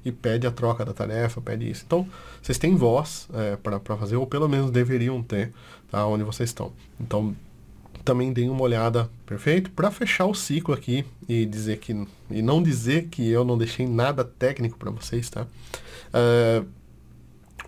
E 0.05 0.13
pede 0.13 0.47
a 0.47 0.51
troca 0.51 0.85
da 0.85 0.93
tarefa, 0.93 1.41
pede 1.41 1.71
isso. 1.71 1.85
Então, 1.87 2.07
vocês 2.43 2.59
têm 2.59 2.75
voz 2.75 3.29
é, 3.35 3.57
para 3.57 3.79
fazer, 3.97 4.17
ou 4.17 4.27
pelo 4.27 4.49
menos 4.49 4.71
deveriam 4.71 5.23
ter, 5.23 5.53
tá? 5.91 6.07
Onde 6.07 6.25
vocês 6.25 6.51
estão. 6.51 6.73
Então, 7.01 7.35
também 8.05 8.33
deem 8.33 8.49
uma 8.49 8.63
olhada, 8.63 9.11
perfeito? 9.27 9.71
Para 9.71 9.91
fechar 9.91 10.27
o 10.27 10.35
ciclo 10.35 10.73
aqui 10.73 11.05
e 11.29 11.45
dizer 11.45 11.79
que 11.79 12.07
e 12.31 12.43
não 12.43 12.63
dizer 12.63 13.09
que 13.09 13.29
eu 13.29 13.45
não 13.45 13.59
deixei 13.59 13.87
nada 13.87 14.25
técnico 14.25 14.79
para 14.79 14.91
vocês, 14.91 15.29
tá? 15.29 15.47
Uh, 16.09 16.67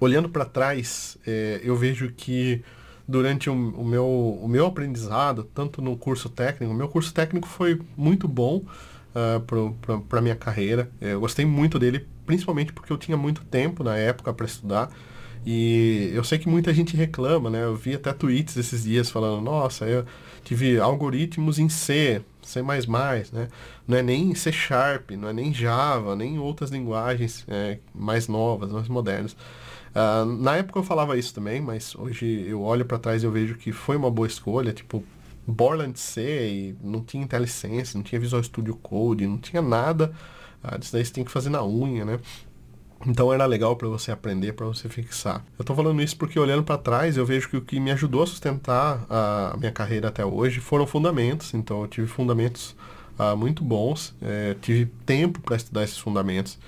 olhando 0.00 0.28
para 0.28 0.44
trás, 0.44 1.16
é, 1.26 1.60
eu 1.62 1.76
vejo 1.76 2.10
que 2.12 2.62
durante 3.06 3.50
o, 3.50 3.52
o, 3.52 3.84
meu, 3.84 4.06
o 4.42 4.48
meu 4.48 4.66
aprendizado, 4.66 5.44
tanto 5.44 5.82
no 5.82 5.96
curso 5.96 6.28
técnico, 6.28 6.72
o 6.72 6.76
meu 6.76 6.88
curso 6.88 7.12
técnico 7.12 7.46
foi 7.46 7.80
muito 7.96 8.26
bom, 8.26 8.64
uh, 9.14 10.00
para 10.08 10.18
a 10.18 10.22
minha 10.22 10.36
carreira. 10.36 10.90
Eu 11.00 11.20
gostei 11.20 11.44
muito 11.44 11.78
dele, 11.78 12.06
principalmente 12.26 12.72
porque 12.72 12.92
eu 12.92 12.98
tinha 12.98 13.16
muito 13.16 13.44
tempo 13.44 13.82
na 13.82 13.96
época 13.96 14.32
para 14.32 14.46
estudar. 14.46 14.90
E 15.44 16.10
eu 16.12 16.22
sei 16.22 16.38
que 16.38 16.48
muita 16.48 16.72
gente 16.72 16.94
reclama, 16.96 17.48
né? 17.48 17.64
Eu 17.64 17.74
vi 17.74 17.94
até 17.94 18.12
tweets 18.12 18.56
esses 18.56 18.84
dias 18.84 19.10
falando, 19.10 19.42
nossa, 19.42 19.86
eu 19.86 20.04
tive 20.44 20.78
algoritmos 20.78 21.58
em 21.58 21.68
C, 21.68 22.20
C++, 22.42 22.62
né? 22.62 23.48
Não 23.88 23.96
é 23.96 24.02
nem 24.02 24.34
C 24.34 24.52
Sharp, 24.52 25.12
não 25.12 25.28
é 25.28 25.32
nem 25.32 25.52
Java, 25.52 26.14
nem 26.14 26.38
outras 26.38 26.70
linguagens 26.70 27.44
é, 27.48 27.78
mais 27.94 28.28
novas, 28.28 28.70
mais 28.70 28.88
modernas. 28.88 29.34
Uh, 29.90 30.24
na 30.24 30.56
época 30.56 30.78
eu 30.78 30.82
falava 30.82 31.16
isso 31.18 31.34
também, 31.34 31.60
mas 31.60 31.94
hoje 31.96 32.44
eu 32.46 32.62
olho 32.62 32.84
para 32.84 32.98
trás 32.98 33.22
e 33.22 33.26
eu 33.26 33.32
vejo 33.32 33.56
que 33.56 33.72
foi 33.72 33.96
uma 33.96 34.10
boa 34.10 34.26
escolha, 34.26 34.72
tipo, 34.72 35.04
Borland 35.46 35.98
C, 35.98 36.74
não 36.82 37.02
tinha 37.02 37.24
IntelliSense, 37.24 37.96
não 37.96 38.02
tinha 38.02 38.20
Visual 38.20 38.42
Studio 38.42 38.76
Code, 38.76 39.26
não 39.26 39.38
tinha 39.38 39.60
nada. 39.60 40.12
Ah, 40.62 40.76
disso 40.76 40.92
daí 40.92 41.04
você 41.04 41.12
tem 41.12 41.24
que 41.24 41.30
fazer 41.30 41.50
na 41.50 41.64
unha, 41.64 42.04
né? 42.04 42.20
Então 43.06 43.32
era 43.32 43.46
legal 43.46 43.76
para 43.76 43.88
você 43.88 44.12
aprender, 44.12 44.52
para 44.52 44.66
você 44.66 44.88
fixar. 44.88 45.42
Eu 45.58 45.62
estou 45.62 45.74
falando 45.74 46.02
isso 46.02 46.16
porque 46.16 46.38
olhando 46.38 46.62
para 46.62 46.76
trás 46.76 47.16
eu 47.16 47.24
vejo 47.24 47.48
que 47.48 47.56
o 47.56 47.62
que 47.62 47.80
me 47.80 47.90
ajudou 47.90 48.22
a 48.22 48.26
sustentar 48.26 49.06
a 49.08 49.56
minha 49.58 49.72
carreira 49.72 50.08
até 50.08 50.24
hoje 50.24 50.60
foram 50.60 50.86
fundamentos. 50.86 51.54
Então 51.54 51.80
eu 51.80 51.88
tive 51.88 52.06
fundamentos 52.06 52.76
ah, 53.18 53.34
muito 53.34 53.64
bons, 53.64 54.14
é, 54.22 54.54
tive 54.60 54.86
tempo 55.04 55.40
para 55.40 55.56
estudar 55.56 55.82
esses 55.84 55.98
fundamentos. 55.98 56.58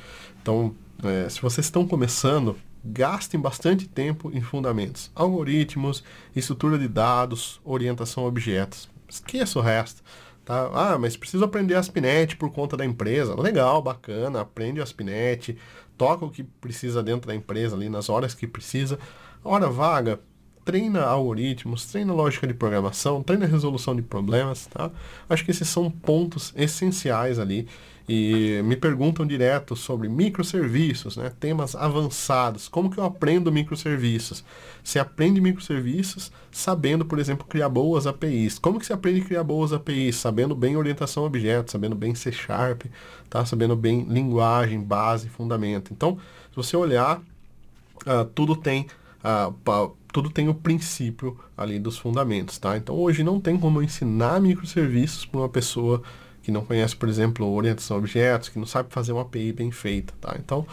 Então, 0.43 0.75
é, 1.03 1.29
se 1.29 1.41
vocês 1.41 1.67
estão 1.67 1.87
começando, 1.87 2.57
gastem 2.85 3.41
bastante 3.41 3.89
tempo 3.89 4.31
em 4.33 4.41
fundamentos, 4.41 5.11
algoritmos, 5.15 6.03
estrutura 6.35 6.79
de 6.79 6.89
dados, 6.89 7.61
orientação 7.65 8.25
a 8.25 8.29
objetos. 8.29 8.89
Esqueça 9.09 9.59
o 9.59 9.63
resto. 9.63 10.03
Tá? 10.45 10.71
Ah, 10.75 10.99
mas 10.99 11.17
preciso 11.17 11.45
aprender 11.45 11.77
ASP.NET 11.77 12.37
por 12.37 12.51
conta 12.51 12.77
da 12.77 12.85
empresa. 12.85 13.41
Legal, 13.41 13.81
bacana, 13.81 14.41
aprende 14.41 14.81
ASP.NET, 14.81 15.57
toca 15.97 16.25
o 16.25 16.31
que 16.31 16.43
precisa 16.43 17.03
dentro 17.03 17.29
da 17.29 17.35
empresa 17.35 17.77
ali, 17.77 17.89
nas 17.89 18.09
horas 18.09 18.35
que 18.35 18.47
precisa. 18.47 18.99
Hora 19.45 19.69
vaga, 19.69 20.21
treina 20.65 21.03
algoritmos, 21.03 21.87
treina 21.87 22.13
lógica 22.13 22.47
de 22.47 22.55
programação, 22.55 23.23
treina 23.23 23.47
resolução 23.47 23.95
de 23.95 24.03
problemas, 24.03 24.67
tá? 24.67 24.91
Acho 25.29 25.45
que 25.45 25.51
esses 25.51 25.69
são 25.69 25.91
pontos 25.91 26.53
essenciais 26.57 27.39
ali 27.39 27.69
e 28.09 28.61
me 28.65 28.77
perguntam 28.77 29.27
direto 29.27 29.77
sobre 29.77 30.09
microserviços, 30.09 31.17
né? 31.17 31.31
temas 31.39 31.75
avançados. 31.75 32.69
Como 32.69 32.91
que 32.91 32.99
eu 32.99 33.05
aprendo 33.05 33.53
microserviços? 33.53 34.45
Você 34.83 34.99
aprende 34.99 35.41
microserviços 35.41 36.33
sabendo, 36.51 37.05
por 37.05 37.19
exemplo, 37.19 37.47
criar 37.47 37.69
boas 37.69 38.07
APIs. 38.07 38.59
Como 38.59 38.79
que 38.79 38.87
você 38.87 38.93
aprende 38.93 39.21
a 39.21 39.25
criar 39.25 39.45
boas 39.45 39.73
APIs? 39.73 40.17
Sabendo 40.17 40.55
bem 40.55 40.77
orientação 40.77 41.23
a 41.23 41.27
objetos, 41.27 41.73
sabendo 41.73 41.95
bem 41.95 42.15
C 42.15 42.33
Sharp, 42.33 42.83
tá? 43.31 43.45
sabendo 43.47 43.77
bem 43.77 44.05
linguagem, 44.09 44.81
base, 44.81 45.29
fundamento. 45.29 45.93
Então, 45.93 46.19
se 46.51 46.57
você 46.57 46.77
olhar, 46.77 47.19
uh, 47.19 48.25
tudo 48.35 48.57
tem 48.57 48.87
uh, 49.23 49.93
tudo 50.13 50.29
tem 50.29 50.49
o 50.49 50.55
princípio 50.55 51.39
ali 51.57 51.79
dos 51.79 51.97
fundamentos, 51.97 52.59
tá? 52.59 52.77
Então 52.77 52.95
hoje 52.95 53.25
não 53.25 53.41
tem 53.41 53.59
como 53.59 53.83
ensinar 53.83 54.41
microserviços 54.41 55.25
para 55.25 55.41
uma 55.41 55.49
pessoa 55.49 56.03
que 56.43 56.51
não 56.51 56.65
conhece, 56.65 56.97
por 56.97 57.09
exemplo, 57.09 57.51
orientação 57.53 57.97
a 57.97 58.01
objetos, 58.01 58.49
que 58.49 58.59
não 58.59 58.67
sabe 58.67 58.93
fazer 58.93 59.13
uma 59.13 59.23
API 59.23 59.53
bem 59.53 59.71
feita, 59.71 60.13
tá? 60.21 60.37
Então, 60.39 60.67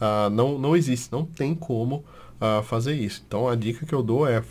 uh, 0.00 0.30
não, 0.30 0.58
não 0.58 0.76
existe, 0.76 1.10
não 1.10 1.24
tem 1.24 1.54
como 1.54 2.04
uh, 2.40 2.62
fazer 2.62 2.94
isso. 2.94 3.22
Então, 3.26 3.48
a 3.48 3.54
dica 3.54 3.84
que 3.84 3.94
eu 3.94 4.02
dou 4.02 4.26
é, 4.26 4.42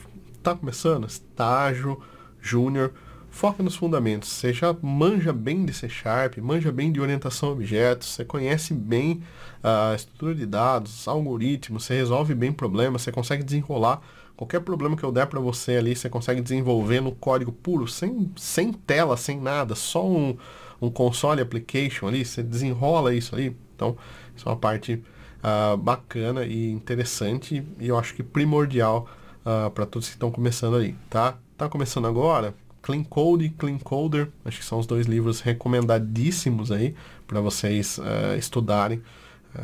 tá 0.44 0.54
começando, 0.54 1.08
estágio, 1.08 2.00
júnior, 2.42 2.92
foca 3.30 3.64
nos 3.64 3.76
fundamentos. 3.76 4.30
Você 4.30 4.54
já 4.54 4.76
manja 4.82 5.32
bem 5.32 5.66
de 5.66 5.74
C 5.74 5.88
Sharp, 5.88 6.38
manja 6.38 6.72
bem 6.72 6.92
de 6.92 7.00
orientação 7.00 7.50
a 7.50 7.52
objetos, 7.54 8.10
você 8.10 8.26
conhece 8.26 8.74
bem 8.74 9.24
a 9.64 9.92
uh, 9.92 9.96
estrutura 9.96 10.36
de 10.36 10.46
dados, 10.46 11.08
algoritmos, 11.08 11.86
você 11.86 11.96
resolve 11.96 12.36
bem 12.36 12.52
problemas, 12.52 13.02
você 13.02 13.12
consegue 13.12 13.44
desenrolar 13.44 14.02
qualquer 14.36 14.60
problema 14.60 14.96
que 14.96 15.04
eu 15.04 15.12
der 15.12 15.28
para 15.28 15.40
você 15.40 15.78
ali, 15.78 15.96
você 15.96 16.10
consegue 16.10 16.42
desenvolver 16.42 17.02
no 17.02 17.12
código 17.12 17.52
puro, 17.52 17.88
sem, 17.88 18.32
sem 18.36 18.72
tela, 18.72 19.16
sem 19.18 19.40
nada, 19.40 19.76
só 19.76 20.06
um, 20.06 20.38
um 20.82 20.90
console 20.90 21.42
application 21.42 22.08
ali, 22.08 22.26
você 22.26 22.44
desenrola 22.44 23.14
isso 23.14 23.36
ali. 23.36 23.56
Então, 23.76 23.98
isso 24.36 24.48
é 24.48 24.52
uma 24.52 24.58
parte 24.58 25.02
uh, 25.44 25.78
bacana 25.78 26.46
e 26.46 26.72
interessante 26.72 27.64
e 27.80 27.88
eu 27.88 27.98
acho 27.98 28.14
que 28.14 28.24
primordial 28.24 29.08
uh, 29.46 29.68
ah, 29.68 29.70
para 29.70 29.86
todos 29.86 30.08
que 30.08 30.16
estão 30.16 30.32
começando 30.32 30.78
aí, 30.78 30.96
tá? 31.10 31.38
Tá 31.58 31.70
começando 31.70 32.08
agora? 32.08 32.54
Clean 32.82 33.04
Code 33.04 33.46
e 33.46 33.50
Clean 33.50 33.78
Coder, 33.78 34.30
acho 34.44 34.60
que 34.60 34.66
são 34.66 34.80
os 34.80 34.86
dois 34.86 35.08
livros 35.08 35.42
recomendadíssimos 35.42 36.72
aí 36.72 36.96
para 37.26 37.42
vocês 37.42 37.98
uh, 37.98 38.38
estudarem. 38.38 39.02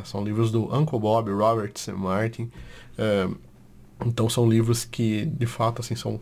São 0.05 0.23
livros 0.23 0.51
do 0.51 0.73
Uncle 0.73 0.97
Bob, 0.97 1.29
Roberts 1.31 1.85
e 1.89 1.91
Martin. 1.91 2.49
Então 4.05 4.29
são 4.29 4.49
livros 4.49 4.85
que, 4.85 5.25
de 5.25 5.45
fato, 5.45 5.81
assim, 5.81 5.97
são 5.97 6.17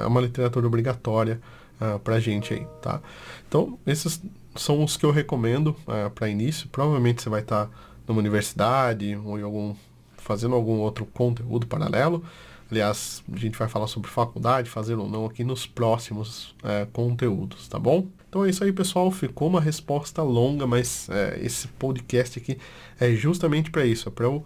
é 0.00 0.04
uma 0.04 0.20
literatura 0.20 0.66
obrigatória 0.66 1.40
uh, 1.80 1.98
pra 1.98 2.20
gente 2.20 2.54
aí, 2.54 2.66
tá? 2.80 3.00
Então, 3.48 3.78
esses 3.86 4.22
são 4.54 4.82
os 4.82 4.96
que 4.96 5.04
eu 5.04 5.10
recomendo 5.10 5.76
uh, 5.86 6.10
para 6.10 6.28
início. 6.28 6.68
Provavelmente 6.68 7.22
você 7.22 7.28
vai 7.28 7.40
estar 7.40 7.66
tá 7.66 7.72
numa 8.06 8.20
universidade 8.20 9.18
ou 9.24 9.38
em 9.38 9.42
algum 9.42 9.74
fazendo 10.16 10.54
algum 10.54 10.78
outro 10.78 11.04
conteúdo 11.06 11.66
paralelo. 11.66 12.24
Aliás, 12.70 13.22
a 13.30 13.36
gente 13.36 13.58
vai 13.58 13.68
falar 13.68 13.86
sobre 13.86 14.10
faculdade, 14.10 14.70
fazer 14.70 14.94
ou 14.94 15.08
não 15.08 15.26
aqui 15.26 15.44
nos 15.44 15.66
próximos 15.66 16.54
uh, 16.62 16.90
conteúdos, 16.92 17.68
tá 17.68 17.78
bom? 17.78 18.06
Então 18.28 18.44
é 18.44 18.50
isso 18.50 18.64
aí, 18.64 18.72
pessoal. 18.72 19.10
Ficou 19.10 19.48
uma 19.48 19.60
resposta 19.60 20.22
longa, 20.22 20.66
mas 20.66 21.08
é, 21.08 21.38
esse 21.40 21.68
podcast 21.68 22.38
aqui 22.38 22.58
é 22.98 23.12
justamente 23.12 23.70
para 23.70 23.84
isso, 23.84 24.08
é 24.08 24.12
para 24.12 24.24
eu 24.24 24.44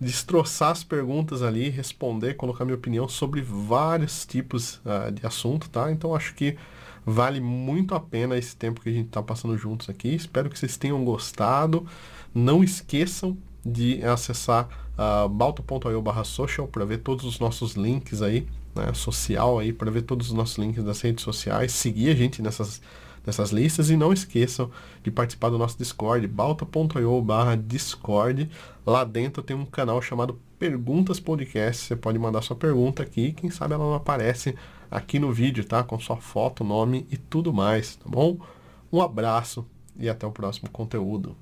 destroçar 0.00 0.70
as 0.70 0.84
perguntas 0.84 1.42
ali, 1.42 1.70
responder, 1.70 2.34
colocar 2.34 2.64
minha 2.64 2.76
opinião 2.76 3.08
sobre 3.08 3.40
vários 3.40 4.26
tipos 4.26 4.76
uh, 4.84 5.10
de 5.10 5.26
assunto, 5.26 5.68
tá? 5.70 5.90
Então 5.90 6.14
acho 6.14 6.34
que 6.34 6.56
vale 7.04 7.40
muito 7.40 7.94
a 7.94 8.00
pena 8.00 8.36
esse 8.36 8.54
tempo 8.56 8.80
que 8.80 8.88
a 8.88 8.92
gente 8.92 9.06
está 9.06 9.22
passando 9.22 9.56
juntos 9.56 9.88
aqui. 9.88 10.14
Espero 10.14 10.50
que 10.50 10.58
vocês 10.58 10.76
tenham 10.76 11.02
gostado. 11.04 11.86
Não 12.34 12.62
esqueçam 12.62 13.36
de 13.64 14.04
acessar 14.04 14.64
uh, 14.64 14.68
ah, 14.98 15.28
balto.io 15.28 16.02
barra 16.02 16.24
social 16.24 16.68
para 16.68 16.84
ver 16.84 16.98
todos 16.98 17.24
os 17.24 17.38
nossos 17.38 17.74
links 17.74 18.22
aí, 18.22 18.46
né, 18.74 18.92
social 18.94 19.58
aí, 19.58 19.72
para 19.72 19.90
ver 19.90 20.02
todos 20.02 20.28
os 20.28 20.32
nossos 20.32 20.58
links 20.58 20.84
das 20.84 21.00
redes 21.00 21.24
sociais, 21.24 21.72
seguir 21.72 22.10
a 22.10 22.14
gente 22.14 22.42
nessas 22.42 22.80
nessas 23.26 23.50
listas 23.50 23.90
e 23.90 23.96
não 23.96 24.12
esqueçam 24.12 24.70
de 25.02 25.10
participar 25.10 25.50
do 25.50 25.58
nosso 25.58 25.76
Discord, 25.76 26.26
balta.io 26.28 27.20
barra 27.20 27.56
Discord. 27.56 28.48
Lá 28.86 29.02
dentro 29.02 29.42
tem 29.42 29.56
um 29.56 29.66
canal 29.66 30.00
chamado 30.00 30.40
Perguntas 30.58 31.18
Podcast. 31.18 31.84
Você 31.84 31.96
pode 31.96 32.18
mandar 32.18 32.42
sua 32.42 32.56
pergunta 32.56 33.02
aqui, 33.02 33.32
quem 33.32 33.50
sabe 33.50 33.74
ela 33.74 33.84
não 33.84 33.94
aparece 33.94 34.54
aqui 34.90 35.18
no 35.18 35.32
vídeo, 35.32 35.64
tá? 35.64 35.82
Com 35.82 35.98
sua 35.98 36.16
foto, 36.16 36.62
nome 36.62 37.06
e 37.10 37.16
tudo 37.16 37.52
mais, 37.52 37.96
tá 37.96 38.08
bom? 38.08 38.38
Um 38.92 39.02
abraço 39.02 39.66
e 39.98 40.08
até 40.08 40.26
o 40.26 40.32
próximo 40.32 40.70
conteúdo. 40.70 41.36